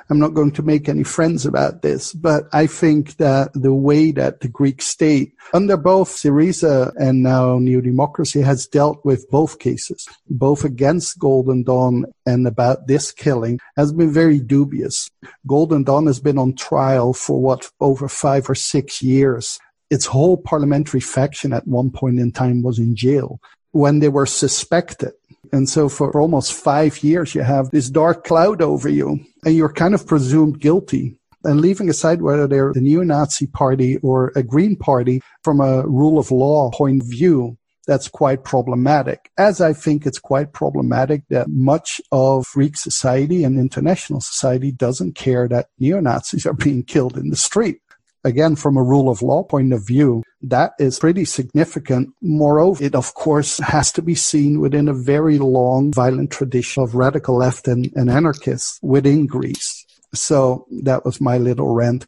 I'm 0.10 0.20
not 0.20 0.34
going 0.34 0.52
to 0.52 0.64
make 0.64 0.90
any 0.90 1.04
friends 1.04 1.46
about 1.46 1.82
this, 1.82 2.14
but 2.14 2.46
I 2.52 2.68
think 2.68 3.18
that 3.18 3.52
the 3.54 3.74
way 3.74 4.12
that 4.12 4.42
the 4.42 4.48
Greek 4.48 4.82
state, 4.82 5.34
under 5.54 5.78
both 5.78 6.10
Syriza 6.10 6.92
and 6.98 7.24
now 7.24 7.58
New 7.58 7.82
Democracy, 7.82 8.42
has 8.42 8.68
dealt 8.68 9.04
with 9.06 9.30
both 9.30 9.60
cases, 9.60 10.08
both 10.30 10.64
against 10.64 11.20
Golden 11.20 11.64
Dawn 11.64 12.06
and 12.26 12.46
about 12.48 12.88
this 12.88 13.12
killing, 13.12 13.60
has 13.78 13.94
been 13.94 14.12
very 14.12 14.40
dubious. 14.40 15.10
Golden 15.48 15.84
Dawn 15.84 16.08
has 16.08 16.20
been 16.20 16.38
on 16.38 16.56
trial 16.56 17.14
for 17.14 17.42
what, 17.42 17.70
over 17.80 18.08
five 18.08 18.50
or 18.50 18.56
six 18.56 19.02
years. 19.02 19.60
Its 19.90 20.06
whole 20.06 20.38
parliamentary 20.38 21.00
faction 21.00 21.54
at 21.54 21.68
one 21.68 21.92
point 21.92 22.20
in 22.20 22.32
time 22.32 22.64
was 22.64 22.80
in 22.80 22.96
jail 22.96 23.40
when 23.74 24.00
they 24.00 24.10
were 24.10 24.26
suspected 24.26 25.12
and 25.54 25.70
so 25.70 25.88
for 25.88 26.20
almost 26.20 26.52
five 26.52 27.04
years, 27.04 27.36
you 27.36 27.42
have 27.42 27.70
this 27.70 27.90
dark 27.90 28.24
cloud 28.24 28.62
over 28.62 28.90
you 28.90 29.20
and 29.46 29.56
you're 29.56 29.72
kind 29.72 29.94
of 29.94 30.08
presumed 30.08 30.60
guilty. 30.60 31.16
And 31.44 31.62
leaving 31.62 31.90
aside 31.90 32.24
whether 32.24 32.48
they're 32.48 32.74
the 32.74 32.82
neo-Nazi 32.82 33.48
party 33.48 33.98
or 33.98 34.32
a 34.36 34.42
Green 34.42 34.76
party 34.76 35.22
from 35.44 35.62
a 35.62 35.86
rule 35.86 36.18
of 36.18 36.32
law 36.32 36.72
point 36.72 37.04
of 37.04 37.08
view, 37.08 37.58
that's 37.86 38.08
quite 38.08 38.44
problematic. 38.44 39.30
As 39.38 39.62
I 39.62 39.74
think 39.74 40.08
it's 40.08 40.20
quite 40.20 40.54
problematic 40.54 41.22
that 41.30 41.50
much 41.50 42.02
of 42.12 42.48
Greek 42.54 42.76
society 42.76 43.44
and 43.44 43.60
international 43.60 44.22
society 44.22 44.72
doesn't 44.72 45.14
care 45.14 45.48
that 45.50 45.68
neo-Nazis 45.78 46.48
are 46.48 46.54
being 46.54 46.82
killed 46.84 47.16
in 47.16 47.30
the 47.30 47.36
street 47.36 47.80
again, 48.24 48.56
from 48.56 48.78
a 48.78 48.84
rule 48.84 49.10
of 49.10 49.22
law 49.22 49.44
point 49.44 49.74
of 49.74 49.86
view, 49.86 50.24
that 50.42 50.74
is 50.80 51.00
pretty 51.00 51.26
significant. 51.26 52.10
Moreover, 52.22 52.84
it 52.84 52.96
of 52.96 53.14
course 53.14 53.60
has 53.60 53.92
to 53.94 54.02
be 54.02 54.16
seen 54.16 54.60
within 54.60 54.88
a 54.88 54.94
very 54.94 55.40
long 55.40 55.92
violent 55.92 56.32
tradition 56.32 56.84
of 56.84 56.96
radical 56.96 57.38
left 57.38 57.68
and, 57.68 57.92
and 57.96 58.10
anarchists 58.10 58.80
within 58.82 59.26
Greece. 59.26 59.86
So 60.14 60.68
that 60.84 61.06
was 61.06 61.22
my 61.22 61.38
little 61.38 61.74
rant. 61.74 62.06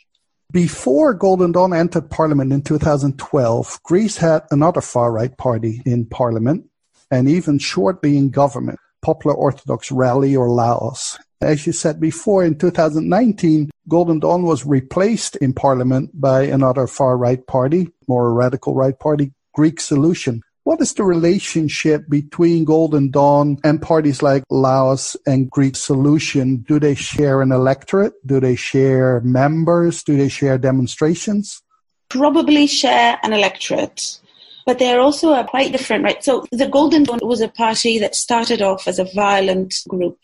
Before 0.52 1.14
Golden 1.14 1.52
Dawn 1.52 1.74
entered 1.74 2.10
parliament 2.10 2.54
in 2.54 2.62
2012, 2.62 3.80
Greece 3.84 4.18
had 4.18 4.44
another 4.52 4.82
far 4.82 5.12
right 5.12 5.36
party 5.38 5.82
in 5.86 6.06
parliament 6.06 6.70
and 7.12 7.28
even 7.28 7.60
shortly 7.60 8.18
in 8.18 8.30
government, 8.30 8.80
Popular 9.02 9.36
Orthodox 9.36 9.92
Rally 9.92 10.36
or 10.36 10.50
Laos. 10.50 11.18
As 11.46 11.68
you 11.68 11.74
said 11.74 12.00
before, 12.00 12.44
in 12.44 12.58
2019, 12.58 13.70
Golden 13.88 14.18
Dawn 14.18 14.42
was 14.42 14.66
replaced 14.66 15.36
in 15.36 15.54
parliament 15.54 16.10
by 16.20 16.42
another 16.42 16.88
far 16.88 17.20
right 17.20 17.46
party, 17.46 17.88
more 18.08 18.34
radical 18.34 18.74
right 18.74 18.98
party, 19.00 19.32
Greek 19.54 19.80
Solution. 19.80 20.42
What 20.64 20.82
is 20.82 20.96
the 20.96 21.04
relationship 21.04 22.10
between 22.10 22.66
Golden 22.66 23.12
Dawn 23.12 23.60
and 23.64 23.80
parties 23.80 24.24
like 24.24 24.44
Laos 24.50 25.16
and 25.28 25.48
Greek 25.52 25.76
Solution? 25.76 26.66
Do 26.68 26.80
they 26.80 26.96
share 26.96 27.44
an 27.44 27.52
electorate? 27.52 28.14
Do 28.26 28.40
they 28.40 28.56
share 28.56 29.22
members? 29.22 30.02
Do 30.02 30.18
they 30.18 30.30
share 30.30 30.58
demonstrations? 30.58 31.62
Probably 32.10 32.66
share 32.66 33.20
an 33.22 33.34
electorate 33.34 34.20
but 34.66 34.80
they're 34.80 35.00
also 35.00 35.44
quite 35.44 35.72
different, 35.72 36.04
right? 36.04 36.24
So 36.24 36.44
the 36.52 36.68
Golden 36.68 37.04
Dawn 37.04 37.20
was 37.22 37.40
a 37.40 37.48
party 37.48 38.00
that 38.00 38.16
started 38.16 38.64
off 38.64 38.88
as 38.88 38.98
a 38.98 39.04
violent 39.04 39.76
group 39.88 40.18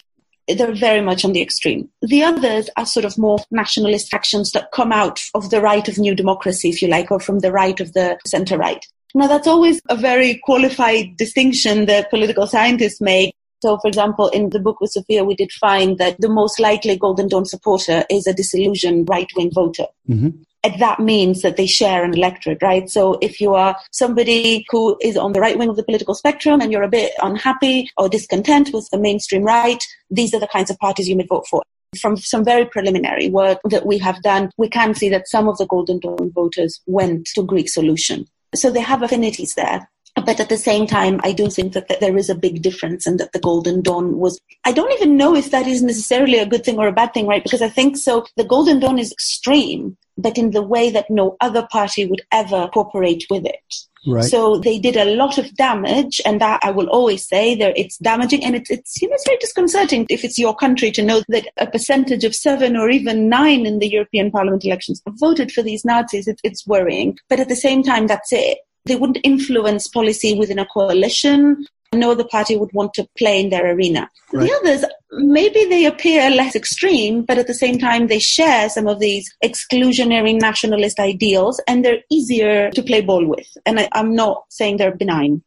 they're 0.55 0.73
very 0.73 1.01
much 1.01 1.25
on 1.25 1.33
the 1.33 1.41
extreme. 1.41 1.89
The 2.01 2.23
others 2.23 2.69
are 2.77 2.85
sort 2.85 3.05
of 3.05 3.17
more 3.17 3.39
nationalist 3.51 4.13
actions 4.13 4.51
that 4.51 4.71
come 4.71 4.91
out 4.91 5.19
of 5.33 5.49
the 5.49 5.61
right 5.61 5.87
of 5.87 5.97
new 5.97 6.15
democracy, 6.15 6.69
if 6.69 6.81
you 6.81 6.87
like, 6.87 7.11
or 7.11 7.19
from 7.19 7.39
the 7.39 7.51
right 7.51 7.79
of 7.79 7.93
the 7.93 8.17
center 8.25 8.57
right. 8.57 8.85
Now, 9.13 9.27
that's 9.27 9.47
always 9.47 9.81
a 9.89 9.95
very 9.95 10.39
qualified 10.43 11.17
distinction 11.17 11.85
that 11.87 12.09
political 12.09 12.47
scientists 12.47 13.01
make. 13.01 13.35
So, 13.61 13.77
for 13.77 13.87
example, 13.87 14.29
in 14.29 14.49
the 14.49 14.59
book 14.59 14.79
with 14.79 14.91
Sofia, 14.91 15.23
we 15.23 15.35
did 15.35 15.51
find 15.51 15.97
that 15.97 16.19
the 16.19 16.29
most 16.29 16.59
likely 16.59 16.97
Golden 16.97 17.27
Dawn 17.27 17.45
supporter 17.45 18.05
is 18.09 18.25
a 18.25 18.33
disillusioned 18.33 19.09
right 19.09 19.29
wing 19.35 19.51
voter. 19.53 19.85
Mm-hmm 20.09 20.41
that 20.63 20.99
means 20.99 21.41
that 21.41 21.57
they 21.57 21.65
share 21.65 22.03
an 22.03 22.13
electorate, 22.13 22.61
right? 22.61 22.89
So 22.89 23.17
if 23.21 23.41
you 23.41 23.55
are 23.55 23.75
somebody 23.91 24.65
who 24.69 24.97
is 25.01 25.17
on 25.17 25.33
the 25.33 25.41
right 25.41 25.57
wing 25.57 25.69
of 25.69 25.75
the 25.75 25.83
political 25.83 26.13
spectrum 26.13 26.61
and 26.61 26.71
you're 26.71 26.83
a 26.83 26.89
bit 26.89 27.13
unhappy 27.21 27.89
or 27.97 28.07
discontent 28.07 28.69
with 28.73 28.87
the 28.91 28.99
mainstream 28.99 29.43
right, 29.43 29.83
these 30.09 30.33
are 30.33 30.39
the 30.39 30.47
kinds 30.47 30.69
of 30.69 30.77
parties 30.77 31.09
you 31.09 31.15
may 31.15 31.25
vote 31.25 31.47
for. 31.47 31.63
From 31.99 32.15
some 32.15 32.45
very 32.45 32.65
preliminary 32.65 33.29
work 33.29 33.59
that 33.65 33.85
we 33.85 33.97
have 33.97 34.21
done, 34.21 34.49
we 34.57 34.69
can 34.69 34.93
see 34.93 35.09
that 35.09 35.27
some 35.27 35.49
of 35.49 35.57
the 35.57 35.65
Golden 35.65 35.99
Dawn 35.99 36.31
voters 36.31 36.81
went 36.85 37.25
to 37.35 37.43
Greek 37.43 37.67
Solution. 37.67 38.27
So 38.55 38.69
they 38.69 38.81
have 38.81 39.01
affinities 39.01 39.55
there. 39.55 39.89
But 40.15 40.39
at 40.39 40.49
the 40.49 40.57
same 40.57 40.87
time, 40.87 41.19
I 41.23 41.31
do 41.31 41.49
think 41.49 41.73
that, 41.73 41.87
there 41.99 42.17
is 42.17 42.29
a 42.29 42.35
big 42.35 42.61
difference 42.61 43.05
and 43.05 43.19
that 43.19 43.31
the 43.31 43.39
Golden 43.39 43.81
Dawn 43.81 44.17
was, 44.17 44.39
I 44.65 44.71
don't 44.71 44.91
even 44.93 45.17
know 45.17 45.35
if 45.35 45.51
that 45.51 45.67
is 45.67 45.81
necessarily 45.81 46.37
a 46.37 46.45
good 46.45 46.63
thing 46.63 46.77
or 46.77 46.87
a 46.87 46.93
bad 46.93 47.13
thing, 47.13 47.27
right? 47.27 47.43
Because 47.43 47.61
I 47.61 47.69
think 47.69 47.97
so, 47.97 48.25
the 48.37 48.43
Golden 48.43 48.79
Dawn 48.79 48.99
is 48.99 49.11
extreme, 49.11 49.97
but 50.17 50.37
in 50.37 50.51
the 50.51 50.61
way 50.61 50.89
that 50.89 51.09
no 51.09 51.37
other 51.41 51.67
party 51.71 52.05
would 52.05 52.21
ever 52.31 52.69
cooperate 52.73 53.25
with 53.29 53.45
it. 53.45 53.75
Right. 54.05 54.23
So 54.23 54.57
they 54.57 54.79
did 54.79 54.97
a 54.97 55.15
lot 55.15 55.37
of 55.37 55.55
damage, 55.55 56.19
and 56.25 56.41
that 56.41 56.59
I 56.63 56.71
will 56.71 56.89
always 56.89 57.27
say 57.27 57.53
that 57.55 57.77
it's 57.77 57.99
damaging, 57.99 58.43
and 58.43 58.55
it's, 58.55 58.71
it's 58.71 58.99
you 58.99 59.07
know 59.07 59.13
it's 59.13 59.27
very 59.27 59.37
disconcerting 59.37 60.07
if 60.09 60.23
it's 60.23 60.39
your 60.39 60.55
country 60.55 60.89
to 60.91 61.03
know 61.03 61.21
that 61.27 61.45
a 61.57 61.67
percentage 61.67 62.23
of 62.23 62.33
seven 62.33 62.75
or 62.75 62.89
even 62.89 63.29
nine 63.29 63.67
in 63.67 63.77
the 63.77 63.87
European 63.87 64.31
Parliament 64.31 64.65
elections 64.65 65.03
voted 65.19 65.51
for 65.51 65.61
these 65.61 65.85
Nazis. 65.85 66.27
It, 66.27 66.41
it's 66.43 66.65
worrying, 66.65 67.19
but 67.29 67.39
at 67.39 67.47
the 67.47 67.55
same 67.55 67.83
time, 67.83 68.07
that's 68.07 68.33
it. 68.33 68.57
They 68.91 68.97
wouldn't 68.97 69.19
influence 69.23 69.87
policy 69.87 70.37
within 70.37 70.59
a 70.59 70.65
coalition. 70.65 71.65
No 71.93 72.11
other 72.11 72.25
party 72.25 72.57
would 72.57 72.73
want 72.73 72.93
to 72.95 73.07
play 73.17 73.39
in 73.39 73.49
their 73.49 73.73
arena. 73.73 74.09
Right. 74.33 74.49
The 74.49 74.55
others, 74.55 74.85
maybe 75.13 75.63
they 75.63 75.85
appear 75.85 76.29
less 76.29 76.57
extreme, 76.57 77.23
but 77.23 77.37
at 77.37 77.47
the 77.47 77.53
same 77.53 77.79
time, 77.79 78.07
they 78.07 78.19
share 78.19 78.67
some 78.67 78.89
of 78.89 78.99
these 78.99 79.33
exclusionary 79.41 80.37
nationalist 80.37 80.99
ideals 80.99 81.61
and 81.69 81.85
they're 81.85 82.03
easier 82.11 82.69
to 82.71 82.83
play 82.83 82.99
ball 82.99 83.25
with. 83.25 83.47
And 83.65 83.79
I, 83.79 83.87
I'm 83.93 84.13
not 84.13 84.43
saying 84.49 84.75
they're 84.75 84.93
benign. 84.93 85.41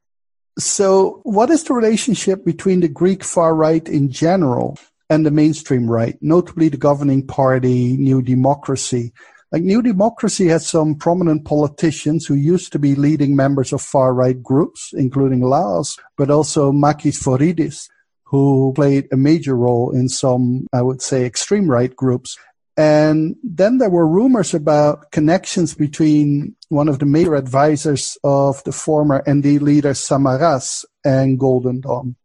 So, 0.59 1.21
what 1.25 1.51
is 1.51 1.65
the 1.65 1.75
relationship 1.75 2.47
between 2.47 2.81
the 2.81 2.89
Greek 2.89 3.23
far 3.23 3.55
right 3.55 3.87
in 3.87 4.11
general 4.11 4.79
and 5.11 5.27
the 5.27 5.31
mainstream 5.31 5.91
right, 5.91 6.17
notably 6.23 6.71
the 6.71 6.79
governing 6.79 7.27
party, 7.27 7.99
New 7.99 8.23
Democracy? 8.23 9.13
Like 9.55 9.63
New 9.63 9.83
Democracy 9.83 10.49
has 10.49 10.67
some 10.67 10.97
prominent 10.97 11.45
politicians 11.45 12.27
who 12.27 12.35
used 12.35 12.73
to 12.73 12.79
be 12.81 12.97
leading 12.97 13.37
members 13.37 13.73
of 13.73 13.81
far 13.81 14.13
right 14.13 14.43
groups, 14.43 14.91
including 14.93 15.43
Laos, 15.43 15.97
but 16.17 16.29
also 16.29 16.73
Makis 16.73 17.23
Voridis, 17.23 17.89
who 18.25 18.73
played 18.75 19.07
a 19.13 19.17
major 19.17 19.55
role 19.55 19.95
in 19.95 20.09
some, 20.09 20.67
I 20.73 20.83
would 20.83 21.01
say, 21.01 21.25
extreme 21.25 21.71
right 21.71 21.95
groups. 21.95 22.37
And 22.77 23.37
then 23.45 23.79
there 23.79 23.91
were 23.91 24.09
rumors 24.09 24.55
about 24.55 25.13
connections 25.13 25.73
between 25.73 26.57
one 26.69 26.89
of 26.89 26.99
the 26.99 27.07
major 27.07 27.37
advisors 27.37 28.19
of 28.25 28.61
the 28.65 28.73
former 28.73 29.23
ND 29.31 29.63
leader 29.63 29.93
Samaras 29.93 30.85
and 31.05 31.39
Golden 31.39 31.81
Dawn. 31.81 32.17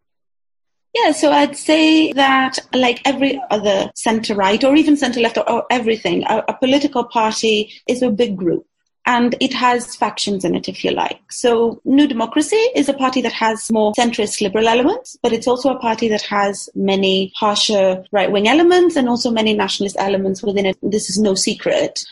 Yeah, 0.93 1.11
so 1.11 1.31
I'd 1.31 1.55
say 1.55 2.11
that, 2.13 2.57
like 2.73 3.01
every 3.05 3.41
other 3.51 3.91
center 3.95 4.35
right 4.35 4.63
or 4.63 4.75
even 4.75 4.97
center 4.97 5.19
left 5.19 5.37
or, 5.37 5.49
or 5.49 5.65
everything, 5.69 6.23
a, 6.23 6.43
a 6.47 6.57
political 6.57 7.03
party 7.03 7.71
is 7.87 8.01
a 8.01 8.09
big 8.09 8.35
group 8.35 8.65
and 9.05 9.35
it 9.39 9.53
has 9.53 9.95
factions 9.95 10.45
in 10.45 10.55
it, 10.55 10.67
if 10.67 10.83
you 10.83 10.91
like. 10.91 11.19
So 11.31 11.81
New 11.85 12.07
Democracy 12.07 12.63
is 12.75 12.89
a 12.89 12.93
party 12.93 13.21
that 13.21 13.33
has 13.33 13.71
more 13.71 13.93
centrist 13.93 14.41
liberal 14.41 14.67
elements, 14.67 15.17
but 15.23 15.33
it's 15.33 15.47
also 15.47 15.73
a 15.73 15.79
party 15.79 16.07
that 16.09 16.21
has 16.23 16.69
many 16.75 17.31
harsher 17.35 18.03
right 18.11 18.31
wing 18.31 18.47
elements 18.47 18.95
and 18.95 19.09
also 19.09 19.31
many 19.31 19.53
nationalist 19.53 19.95
elements 19.99 20.43
within 20.43 20.65
it. 20.67 20.77
This 20.83 21.09
is 21.09 21.17
no 21.17 21.33
secret. 21.33 22.03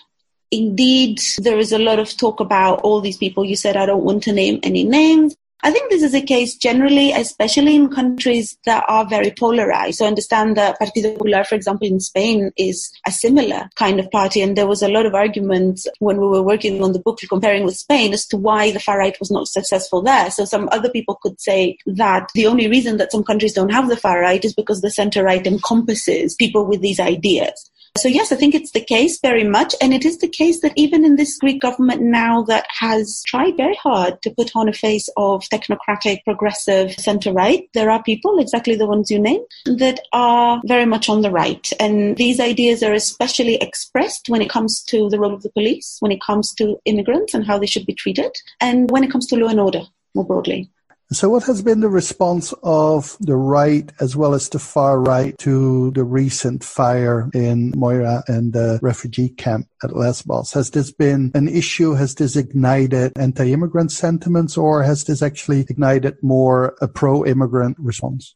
Indeed, 0.49 1.19
there 1.39 1.59
is 1.59 1.71
a 1.71 1.77
lot 1.77 1.99
of 1.99 2.15
talk 2.15 2.39
about 2.39 2.81
all 2.81 3.01
these 3.01 3.17
people. 3.17 3.43
You 3.43 3.55
said 3.55 3.75
I 3.75 3.85
don't 3.85 4.03
want 4.03 4.23
to 4.23 4.33
name 4.33 4.59
any 4.63 4.83
names. 4.83 5.35
I 5.63 5.71
think 5.71 5.89
this 5.89 6.03
is 6.03 6.13
a 6.13 6.21
case 6.21 6.55
generally, 6.55 7.11
especially 7.11 7.75
in 7.75 7.89
countries 7.89 8.57
that 8.65 8.83
are 8.87 9.07
very 9.07 9.31
polarized. 9.31 9.97
So 9.97 10.05
I 10.05 10.09
understand 10.09 10.55
that 10.55 10.79
Partido 10.79 11.17
Popular, 11.17 11.43
for 11.43 11.55
example, 11.55 11.87
in 11.87 11.99
Spain 11.99 12.51
is 12.57 12.91
a 13.07 13.11
similar 13.11 13.67
kind 13.75 13.99
of 13.99 14.09
party. 14.11 14.41
And 14.41 14.55
there 14.55 14.67
was 14.67 14.83
a 14.83 14.87
lot 14.87 15.07
of 15.07 15.15
arguments 15.15 15.87
when 15.99 16.21
we 16.21 16.27
were 16.27 16.43
working 16.43 16.83
on 16.83 16.93
the 16.93 16.99
book 16.99 17.19
comparing 17.27 17.63
with 17.63 17.75
Spain 17.75 18.13
as 18.13 18.27
to 18.27 18.37
why 18.37 18.71
the 18.71 18.79
far 18.79 18.99
right 18.99 19.19
was 19.19 19.31
not 19.31 19.47
successful 19.47 20.03
there. 20.03 20.29
So 20.29 20.45
some 20.45 20.69
other 20.71 20.89
people 20.89 21.19
could 21.21 21.41
say 21.41 21.77
that 21.87 22.29
the 22.35 22.45
only 22.45 22.67
reason 22.67 22.97
that 22.97 23.11
some 23.11 23.23
countries 23.23 23.53
don't 23.53 23.71
have 23.71 23.89
the 23.89 23.97
far 23.97 24.21
right 24.21 24.45
is 24.45 24.53
because 24.53 24.81
the 24.81 24.91
center 24.91 25.23
right 25.23 25.45
encompasses 25.45 26.35
people 26.35 26.65
with 26.65 26.81
these 26.81 26.99
ideas. 26.99 27.71
So 27.97 28.07
yes, 28.07 28.31
I 28.31 28.35
think 28.35 28.53
it's 28.53 28.71
the 28.71 28.83
case 28.83 29.19
very 29.19 29.43
much. 29.43 29.73
And 29.81 29.93
it 29.93 30.05
is 30.05 30.19
the 30.19 30.27
case 30.27 30.61
that 30.61 30.73
even 30.75 31.03
in 31.03 31.15
this 31.15 31.37
Greek 31.37 31.61
government 31.61 32.01
now 32.01 32.43
that 32.43 32.65
has 32.69 33.23
tried 33.25 33.57
very 33.57 33.75
hard 33.75 34.21
to 34.21 34.31
put 34.31 34.51
on 34.55 34.69
a 34.69 34.73
face 34.73 35.09
of 35.17 35.43
technocratic, 35.53 36.23
progressive 36.23 36.93
center 36.93 37.33
right, 37.33 37.67
there 37.73 37.89
are 37.89 38.01
people, 38.03 38.39
exactly 38.39 38.75
the 38.75 38.87
ones 38.87 39.09
you 39.09 39.19
named, 39.19 39.45
that 39.65 39.99
are 40.13 40.61
very 40.65 40.85
much 40.85 41.09
on 41.09 41.21
the 41.21 41.31
right. 41.31 41.71
And 41.79 42.15
these 42.17 42.39
ideas 42.39 42.83
are 42.83 42.93
especially 42.93 43.55
expressed 43.55 44.29
when 44.29 44.41
it 44.41 44.49
comes 44.49 44.83
to 44.83 45.09
the 45.09 45.19
role 45.19 45.33
of 45.33 45.43
the 45.43 45.51
police, 45.51 45.97
when 45.99 46.11
it 46.11 46.21
comes 46.21 46.53
to 46.55 46.79
immigrants 46.85 47.33
and 47.33 47.45
how 47.45 47.57
they 47.57 47.65
should 47.65 47.85
be 47.85 47.93
treated, 47.93 48.31
and 48.61 48.89
when 48.91 49.03
it 49.03 49.11
comes 49.11 49.27
to 49.27 49.35
law 49.35 49.49
and 49.49 49.59
order 49.59 49.81
more 50.13 50.25
broadly. 50.25 50.69
So, 51.11 51.29
what 51.29 51.43
has 51.43 51.61
been 51.61 51.79
the 51.79 51.87
response 51.87 52.53
of 52.63 53.15
the 53.21 53.37
right 53.37 53.89
as 54.01 54.17
well 54.17 54.33
as 54.33 54.49
the 54.49 54.59
far 54.59 54.99
right 54.99 55.37
to 55.39 55.91
the 55.91 56.03
recent 56.03 56.65
fire 56.65 57.29
in 57.33 57.71
Moria 57.77 58.23
and 58.27 58.51
the 58.51 58.77
refugee 58.81 59.29
camp 59.29 59.67
at 59.81 59.95
Lesbos? 59.95 60.51
Has 60.51 60.71
this 60.71 60.91
been 60.91 61.31
an 61.33 61.47
issue? 61.47 61.93
Has 61.93 62.15
this 62.15 62.35
ignited 62.35 63.13
anti 63.17 63.53
immigrant 63.53 63.93
sentiments, 63.93 64.57
or 64.57 64.83
has 64.83 65.05
this 65.05 65.21
actually 65.21 65.61
ignited 65.61 66.17
more 66.21 66.75
a 66.81 66.89
pro 66.89 67.25
immigrant 67.25 67.77
response? 67.79 68.35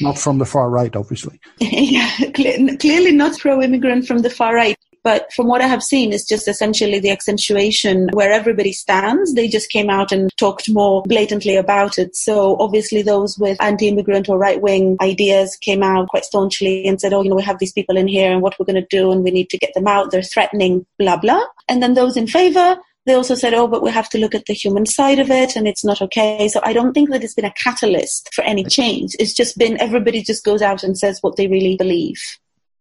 Not 0.00 0.18
from 0.18 0.38
the 0.38 0.46
far 0.46 0.70
right, 0.70 0.96
obviously. 0.96 1.38
yeah, 1.58 2.10
clearly 2.32 3.12
not 3.12 3.38
pro 3.38 3.60
immigrant 3.60 4.06
from 4.06 4.20
the 4.20 4.30
far 4.30 4.54
right. 4.54 4.78
But 5.06 5.32
from 5.32 5.46
what 5.46 5.60
I 5.60 5.68
have 5.68 5.84
seen, 5.84 6.12
it's 6.12 6.26
just 6.26 6.48
essentially 6.48 6.98
the 6.98 7.12
accentuation 7.12 8.08
where 8.12 8.32
everybody 8.32 8.72
stands. 8.72 9.34
They 9.34 9.46
just 9.46 9.70
came 9.70 9.88
out 9.88 10.10
and 10.10 10.36
talked 10.36 10.68
more 10.68 11.04
blatantly 11.04 11.54
about 11.54 11.96
it. 11.96 12.16
So 12.16 12.56
obviously 12.58 13.02
those 13.02 13.38
with 13.38 13.56
anti-immigrant 13.62 14.28
or 14.28 14.36
right-wing 14.36 14.96
ideas 15.00 15.56
came 15.60 15.84
out 15.84 16.08
quite 16.08 16.24
staunchly 16.24 16.84
and 16.88 17.00
said, 17.00 17.12
oh, 17.12 17.22
you 17.22 17.30
know, 17.30 17.36
we 17.36 17.44
have 17.44 17.60
these 17.60 17.72
people 17.72 17.96
in 17.96 18.08
here 18.08 18.32
and 18.32 18.42
what 18.42 18.58
we're 18.58 18.66
going 18.66 18.82
to 18.82 18.96
do 18.98 19.12
and 19.12 19.22
we 19.22 19.30
need 19.30 19.48
to 19.50 19.58
get 19.58 19.74
them 19.74 19.86
out. 19.86 20.10
They're 20.10 20.22
threatening, 20.22 20.84
blah, 20.98 21.18
blah. 21.18 21.44
And 21.68 21.80
then 21.80 21.94
those 21.94 22.16
in 22.16 22.26
favor, 22.26 22.76
they 23.04 23.14
also 23.14 23.36
said, 23.36 23.54
oh, 23.54 23.68
but 23.68 23.84
we 23.84 23.92
have 23.92 24.08
to 24.08 24.18
look 24.18 24.34
at 24.34 24.46
the 24.46 24.54
human 24.54 24.86
side 24.86 25.20
of 25.20 25.30
it 25.30 25.54
and 25.54 25.68
it's 25.68 25.84
not 25.84 26.02
okay. 26.02 26.48
So 26.48 26.58
I 26.64 26.72
don't 26.72 26.94
think 26.94 27.10
that 27.10 27.22
it's 27.22 27.34
been 27.34 27.44
a 27.44 27.52
catalyst 27.52 28.34
for 28.34 28.42
any 28.42 28.64
change. 28.64 29.14
It's 29.20 29.34
just 29.34 29.56
been 29.56 29.80
everybody 29.80 30.24
just 30.24 30.44
goes 30.44 30.62
out 30.62 30.82
and 30.82 30.98
says 30.98 31.20
what 31.22 31.36
they 31.36 31.46
really 31.46 31.76
believe. 31.76 32.20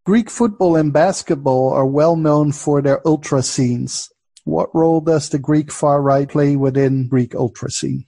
Greek 0.06 0.30
football 0.30 0.76
and 0.76 0.94
basketball 0.94 1.74
are 1.74 1.86
well 1.86 2.16
known 2.16 2.52
for 2.52 2.80
their 2.80 3.06
ultra 3.08 3.42
scenes. 3.42 4.12
What 4.44 4.74
role 4.76 5.02
does 5.02 5.30
the 5.30 5.40
Greek 5.40 5.72
far 5.72 6.00
right 6.00 6.30
play 6.30 6.56
within 6.56 7.08
Greek 7.08 7.34
ultra 7.34 7.72
scene? 7.72 8.06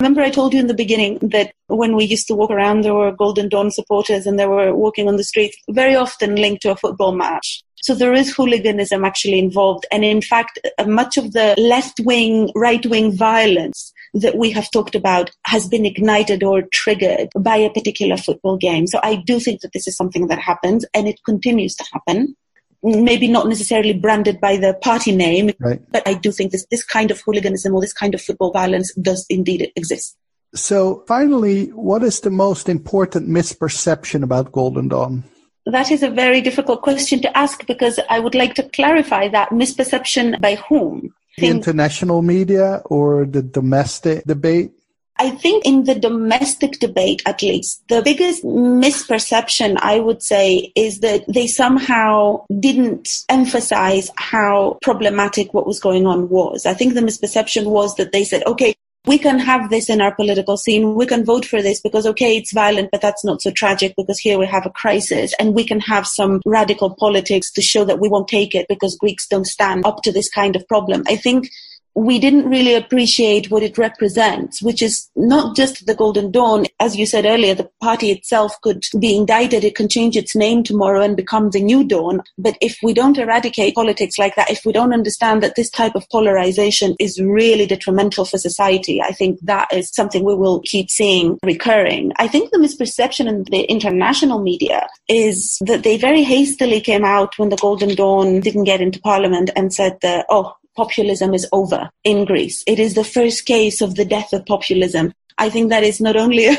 Remember, 0.00 0.20
I 0.20 0.30
told 0.30 0.54
you 0.54 0.60
in 0.60 0.68
the 0.68 0.74
beginning 0.74 1.18
that 1.22 1.54
when 1.66 1.96
we 1.96 2.04
used 2.04 2.28
to 2.28 2.36
walk 2.36 2.52
around, 2.52 2.82
there 2.82 2.94
were 2.94 3.10
Golden 3.10 3.48
Dawn 3.48 3.72
supporters 3.72 4.26
and 4.26 4.38
they 4.38 4.46
were 4.46 4.76
walking 4.76 5.08
on 5.08 5.16
the 5.16 5.24
streets, 5.24 5.56
very 5.70 5.96
often 5.96 6.36
linked 6.36 6.62
to 6.62 6.70
a 6.70 6.76
football 6.76 7.10
match. 7.10 7.64
So 7.82 7.96
there 7.96 8.12
is 8.12 8.32
hooliganism 8.32 9.04
actually 9.04 9.40
involved. 9.40 9.86
And 9.90 10.04
in 10.04 10.22
fact, 10.22 10.60
uh, 10.78 10.84
much 10.84 11.16
of 11.16 11.32
the 11.32 11.56
left 11.58 11.98
wing, 12.04 12.52
right 12.54 12.86
wing 12.86 13.10
violence 13.10 13.92
that 14.14 14.36
we 14.36 14.50
have 14.50 14.70
talked 14.70 14.94
about 14.94 15.30
has 15.44 15.66
been 15.66 15.86
ignited 15.86 16.42
or 16.42 16.62
triggered 16.62 17.28
by 17.38 17.56
a 17.56 17.70
particular 17.70 18.16
football 18.16 18.56
game. 18.56 18.86
So 18.86 19.00
I 19.02 19.16
do 19.16 19.40
think 19.40 19.60
that 19.62 19.72
this 19.72 19.88
is 19.88 19.96
something 19.96 20.26
that 20.28 20.38
happens 20.38 20.84
and 20.94 21.08
it 21.08 21.20
continues 21.24 21.74
to 21.76 21.84
happen. 21.92 22.36
Maybe 22.82 23.28
not 23.28 23.48
necessarily 23.48 23.92
branded 23.92 24.40
by 24.40 24.56
the 24.56 24.74
party 24.74 25.14
name, 25.14 25.52
right. 25.60 25.80
but 25.92 26.06
I 26.06 26.14
do 26.14 26.32
think 26.32 26.50
this, 26.50 26.66
this 26.70 26.84
kind 26.84 27.10
of 27.10 27.20
hooliganism 27.20 27.72
or 27.74 27.80
this 27.80 27.92
kind 27.92 28.14
of 28.14 28.20
football 28.20 28.52
violence 28.52 28.92
does 28.96 29.24
indeed 29.30 29.70
exist. 29.76 30.16
So 30.54 31.04
finally, 31.06 31.66
what 31.68 32.02
is 32.02 32.20
the 32.20 32.30
most 32.30 32.68
important 32.68 33.28
misperception 33.28 34.22
about 34.22 34.52
Golden 34.52 34.88
Dawn? 34.88 35.24
That 35.64 35.90
is 35.90 36.02
a 36.02 36.10
very 36.10 36.40
difficult 36.40 36.82
question 36.82 37.22
to 37.22 37.38
ask 37.38 37.66
because 37.66 38.00
I 38.10 38.18
would 38.18 38.34
like 38.34 38.54
to 38.54 38.68
clarify 38.70 39.28
that 39.28 39.50
misperception 39.50 40.40
by 40.40 40.56
whom? 40.56 41.14
The 41.38 41.48
international 41.48 42.22
media 42.22 42.82
or 42.84 43.24
the 43.24 43.42
domestic 43.42 44.24
debate? 44.24 44.72
I 45.18 45.30
think 45.30 45.64
in 45.64 45.84
the 45.84 45.94
domestic 45.94 46.80
debate, 46.80 47.22
at 47.26 47.42
least, 47.42 47.82
the 47.88 48.02
biggest 48.02 48.42
misperception 48.44 49.76
I 49.80 50.00
would 50.00 50.22
say 50.22 50.72
is 50.74 51.00
that 51.00 51.24
they 51.28 51.46
somehow 51.46 52.44
didn't 52.58 53.22
emphasize 53.28 54.10
how 54.16 54.78
problematic 54.82 55.54
what 55.54 55.66
was 55.66 55.78
going 55.80 56.06
on 56.06 56.28
was. 56.28 56.66
I 56.66 56.74
think 56.74 56.94
the 56.94 57.02
misperception 57.02 57.66
was 57.66 57.94
that 57.96 58.12
they 58.12 58.24
said, 58.24 58.42
okay, 58.46 58.74
we 59.06 59.18
can 59.18 59.38
have 59.38 59.68
this 59.68 59.90
in 59.90 60.00
our 60.00 60.14
political 60.14 60.56
scene. 60.56 60.94
We 60.94 61.06
can 61.06 61.24
vote 61.24 61.44
for 61.44 61.60
this 61.60 61.80
because, 61.80 62.06
okay, 62.06 62.36
it's 62.36 62.52
violent, 62.52 62.90
but 62.92 63.00
that's 63.00 63.24
not 63.24 63.42
so 63.42 63.50
tragic 63.50 63.94
because 63.96 64.18
here 64.18 64.38
we 64.38 64.46
have 64.46 64.64
a 64.64 64.70
crisis. 64.70 65.34
And 65.40 65.54
we 65.54 65.66
can 65.66 65.80
have 65.80 66.06
some 66.06 66.40
radical 66.46 66.94
politics 66.94 67.50
to 67.52 67.62
show 67.62 67.84
that 67.84 67.98
we 67.98 68.08
won't 68.08 68.28
take 68.28 68.54
it 68.54 68.66
because 68.68 68.96
Greeks 68.96 69.26
don't 69.26 69.46
stand 69.46 69.84
up 69.84 70.02
to 70.02 70.12
this 70.12 70.28
kind 70.28 70.54
of 70.54 70.66
problem. 70.68 71.02
I 71.08 71.16
think 71.16 71.50
we 71.94 72.18
didn't 72.18 72.48
really 72.48 72.74
appreciate 72.74 73.50
what 73.50 73.62
it 73.62 73.76
represents, 73.76 74.62
which 74.62 74.82
is 74.82 75.10
not 75.14 75.54
just 75.54 75.86
the 75.86 75.94
Golden 75.94 76.30
Dawn. 76.30 76.66
As 76.80 76.96
you 76.96 77.06
said 77.06 77.26
earlier, 77.26 77.54
the 77.54 77.70
party 77.80 78.10
itself 78.10 78.58
could 78.62 78.84
be 78.98 79.16
indicted. 79.16 79.64
It 79.64 79.74
can 79.74 79.88
change 79.88 80.16
its 80.16 80.34
name 80.34 80.62
tomorrow 80.62 81.02
and 81.02 81.16
become 81.16 81.50
the 81.50 81.62
New 81.62 81.84
Dawn. 81.84 82.22
But 82.38 82.56
if 82.60 82.78
we 82.82 82.94
don't 82.94 83.18
eradicate 83.18 83.74
politics 83.74 84.18
like 84.18 84.36
that, 84.36 84.50
if 84.50 84.64
we 84.64 84.72
don't 84.72 84.94
understand 84.94 85.42
that 85.42 85.54
this 85.54 85.70
type 85.70 85.94
of 85.94 86.08
polarization 86.10 86.96
is 86.98 87.20
really 87.20 87.66
detrimental 87.66 88.24
for 88.24 88.38
society, 88.38 89.02
I 89.02 89.12
think 89.12 89.38
that 89.42 89.72
is 89.72 89.90
something 89.90 90.24
we 90.24 90.34
will 90.34 90.60
keep 90.60 90.90
seeing 90.90 91.38
recurring. 91.44 92.12
I 92.16 92.28
think 92.28 92.50
the 92.50 92.58
misperception 92.58 93.28
in 93.28 93.44
the 93.44 93.62
international 93.64 94.40
media 94.40 94.88
is 95.08 95.58
that 95.66 95.82
they 95.82 95.98
very 95.98 96.22
hastily 96.22 96.80
came 96.80 97.04
out 97.04 97.38
when 97.38 97.50
the 97.50 97.56
Golden 97.56 97.94
Dawn 97.94 98.40
didn't 98.40 98.64
get 98.64 98.80
into 98.80 99.00
parliament 99.00 99.50
and 99.54 99.72
said 99.72 99.98
that, 100.00 100.26
oh, 100.30 100.56
populism 100.76 101.34
is 101.34 101.46
over 101.52 101.90
in 102.04 102.24
Greece. 102.24 102.62
It 102.66 102.78
is 102.78 102.94
the 102.94 103.04
first 103.04 103.46
case 103.46 103.80
of 103.80 103.94
the 103.94 104.04
death 104.04 104.32
of 104.32 104.46
populism. 104.46 105.12
I 105.38 105.48
think 105.48 105.70
that 105.70 105.82
is 105.82 106.00
not 106.00 106.16
only 106.16 106.46
a 106.48 106.56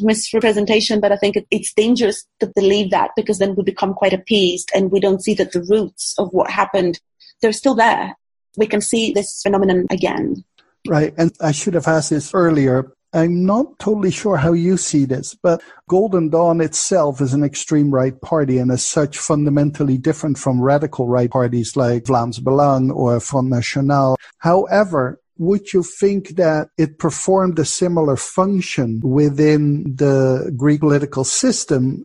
misrepresentation, 0.00 1.00
but 1.00 1.12
I 1.12 1.16
think 1.16 1.36
it's 1.50 1.72
dangerous 1.72 2.26
to 2.40 2.50
believe 2.54 2.90
that 2.90 3.10
because 3.16 3.38
then 3.38 3.54
we 3.54 3.62
become 3.62 3.94
quite 3.94 4.12
appeased 4.12 4.70
and 4.74 4.90
we 4.90 5.00
don't 5.00 5.22
see 5.22 5.34
that 5.34 5.52
the 5.52 5.62
roots 5.62 6.14
of 6.18 6.28
what 6.32 6.50
happened, 6.50 7.00
they're 7.40 7.52
still 7.52 7.74
there. 7.74 8.16
We 8.56 8.66
can 8.66 8.80
see 8.80 9.12
this 9.12 9.40
phenomenon 9.42 9.86
again. 9.90 10.44
Right. 10.86 11.14
And 11.16 11.32
I 11.40 11.52
should 11.52 11.74
have 11.74 11.86
asked 11.86 12.10
this 12.10 12.34
earlier, 12.34 12.92
I'm 13.12 13.46
not 13.46 13.78
totally 13.78 14.10
sure 14.10 14.36
how 14.36 14.52
you 14.52 14.76
see 14.76 15.06
this, 15.06 15.34
but 15.34 15.62
Golden 15.88 16.28
Dawn 16.28 16.60
itself 16.60 17.20
is 17.20 17.32
an 17.32 17.42
extreme 17.42 17.90
right 17.90 18.20
party 18.20 18.58
and 18.58 18.70
as 18.70 18.84
such 18.84 19.18
fundamentally 19.18 19.96
different 19.96 20.38
from 20.38 20.60
radical 20.60 21.08
right 21.08 21.30
parties 21.30 21.76
like 21.76 22.04
Vlaams 22.04 22.40
Belang 22.40 22.90
or 22.94 23.18
Front 23.20 23.48
National. 23.48 24.18
However, 24.38 25.20
would 25.38 25.72
you 25.72 25.82
think 25.82 26.36
that 26.36 26.68
it 26.76 26.98
performed 26.98 27.58
a 27.58 27.64
similar 27.64 28.16
function 28.16 29.00
within 29.00 29.84
the 29.96 30.52
Greek 30.56 30.80
political 30.80 31.24
system 31.24 32.04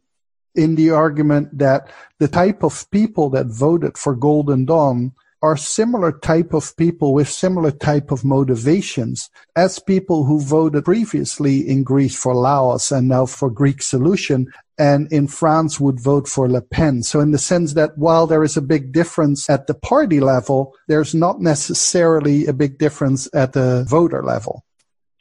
in 0.56 0.76
the 0.76 0.92
argument 0.92 1.58
that 1.58 1.90
the 2.20 2.28
type 2.28 2.64
of 2.64 2.90
people 2.92 3.30
that 3.32 3.48
voted 3.48 3.98
for 3.98 4.16
Golden 4.16 4.66
Dawn 4.66 5.12
are 5.44 5.58
similar 5.58 6.14
type 6.20 6.54
of 6.54 6.76
people 6.78 7.14
with 7.14 7.28
similar 7.28 7.70
type 7.70 8.12
of 8.12 8.24
motivations 8.24 9.30
as 9.58 9.78
people 9.78 10.24
who 10.24 10.40
voted 10.40 10.86
previously 10.86 11.58
in 11.68 11.84
Greece 11.84 12.16
for 12.16 12.34
Laos 12.34 12.94
and 12.94 13.10
now 13.10 13.26
for 13.26 13.50
Greek 13.50 13.82
solution 13.82 14.48
and 14.78 15.12
in 15.12 15.28
France 15.28 15.82
would 15.82 16.00
vote 16.00 16.30
for 16.30 16.50
Le 16.50 16.62
Pen. 16.62 17.04
So 17.04 17.20
in 17.20 17.32
the 17.32 17.38
sense 17.38 17.74
that 17.74 17.98
while 17.98 18.26
there 18.26 18.44
is 18.44 18.56
a 18.56 18.62
big 18.62 18.94
difference 18.94 19.50
at 19.50 19.68
the 19.68 19.74
party 19.74 20.22
level, 20.22 20.74
there's 20.88 21.14
not 21.14 21.42
necessarily 21.42 22.48
a 22.48 22.54
big 22.54 22.78
difference 22.78 23.28
at 23.34 23.52
the 23.52 23.86
voter 23.88 24.24
level. 24.24 24.64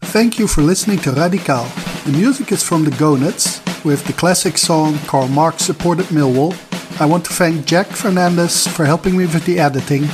Thank 0.02 0.38
you 0.38 0.48
for 0.48 0.62
listening 0.62 0.98
to 0.98 1.12
Radical. 1.12 1.64
The 2.04 2.12
music 2.12 2.52
is 2.52 2.62
from 2.62 2.84
the 2.84 2.92
Gonads, 2.92 3.60
with 3.84 4.04
the 4.04 4.12
classic 4.12 4.56
song 4.58 4.98
Karl 5.06 5.28
Marx 5.28 5.64
supported 5.64 6.06
Millwall. 6.06 6.54
I 7.00 7.06
want 7.06 7.24
to 7.26 7.32
thank 7.32 7.66
Jack 7.66 7.86
Fernandez 7.86 8.66
for 8.66 8.84
helping 8.84 9.16
me 9.16 9.26
with 9.26 9.44
the 9.46 9.58
editing 9.58 10.06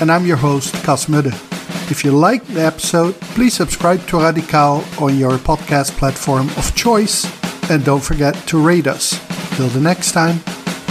and 0.00 0.10
I'm 0.10 0.24
your 0.24 0.36
host, 0.36 0.74
Cas 0.82 1.06
Mudde. 1.06 1.32
If 1.90 2.04
you 2.04 2.12
liked 2.12 2.48
the 2.48 2.64
episode, 2.64 3.14
please 3.36 3.52
subscribe 3.54 4.00
to 4.08 4.18
Radical 4.18 4.82
on 4.98 5.18
your 5.18 5.36
podcast 5.36 5.92
platform 6.00 6.48
of 6.56 6.74
choice 6.74 7.28
and 7.68 7.84
don't 7.84 8.02
forget 8.02 8.34
to 8.48 8.56
rate 8.56 8.86
us. 8.86 9.20
Till 9.56 9.68
the 9.68 9.80
next 9.80 10.12
time. 10.12 10.40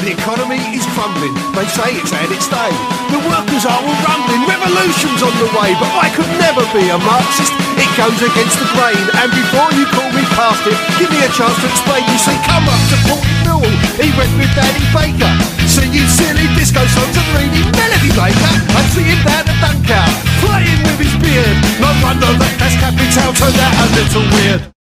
The 0.05 0.13
economy 0.13 0.61
is 0.77 0.85
crumbling. 0.93 1.33
They 1.57 1.65
say 1.73 1.97
it's 1.97 2.13
had 2.13 2.29
its 2.29 2.47
day. 2.47 2.71
The 3.09 3.19
workers 3.25 3.65
are 3.65 3.81
all 3.81 3.99
rumbling. 4.05 4.45
Revolution's 4.45 5.25
on 5.25 5.33
the 5.41 5.49
way, 5.57 5.73
but 5.81 5.89
I 5.97 6.07
could 6.13 6.29
never 6.37 6.61
be 6.71 6.85
a 6.87 6.99
Marxist. 7.01 7.51
It 7.81 7.89
goes 7.97 8.19
against 8.21 8.61
the 8.61 8.69
grain. 8.77 9.03
And 9.19 9.33
before 9.33 9.73
you 9.73 9.89
call 9.89 10.07
me 10.13 10.23
past 10.37 10.61
it, 10.69 10.77
give 11.01 11.09
me 11.09 11.19
a 11.25 11.31
chance 11.33 11.57
to 11.59 11.67
explain. 11.67 12.05
You 12.05 12.19
see, 12.21 12.37
come 12.45 12.63
up 12.63 12.81
to 12.93 12.97
Port 13.09 13.25
Newell. 13.43 13.75
He 13.97 14.13
went 14.15 14.31
with 14.37 14.51
Danny 14.53 14.85
Baker. 14.93 15.58
Singing 15.69 16.09
silly 16.09 16.47
disco 16.57 16.81
songs 16.81 17.15
and 17.15 17.29
reading 17.37 17.69
Melody 17.77 18.09
Maker. 18.17 18.53
I 18.73 18.81
see 18.89 19.05
him 19.05 19.21
down 19.21 19.45
at 19.45 19.57
Dunkout, 19.61 20.11
playing 20.41 20.81
with 20.81 20.97
his 20.97 21.13
beard. 21.21 21.57
No 21.79 21.93
wonder 22.01 22.33
that 22.41 22.53
Das 22.57 22.73
Kapital 22.81 23.29
turned 23.37 23.59
out 23.61 23.73
a 23.77 23.85
little 23.93 24.25
weird. 24.33 24.78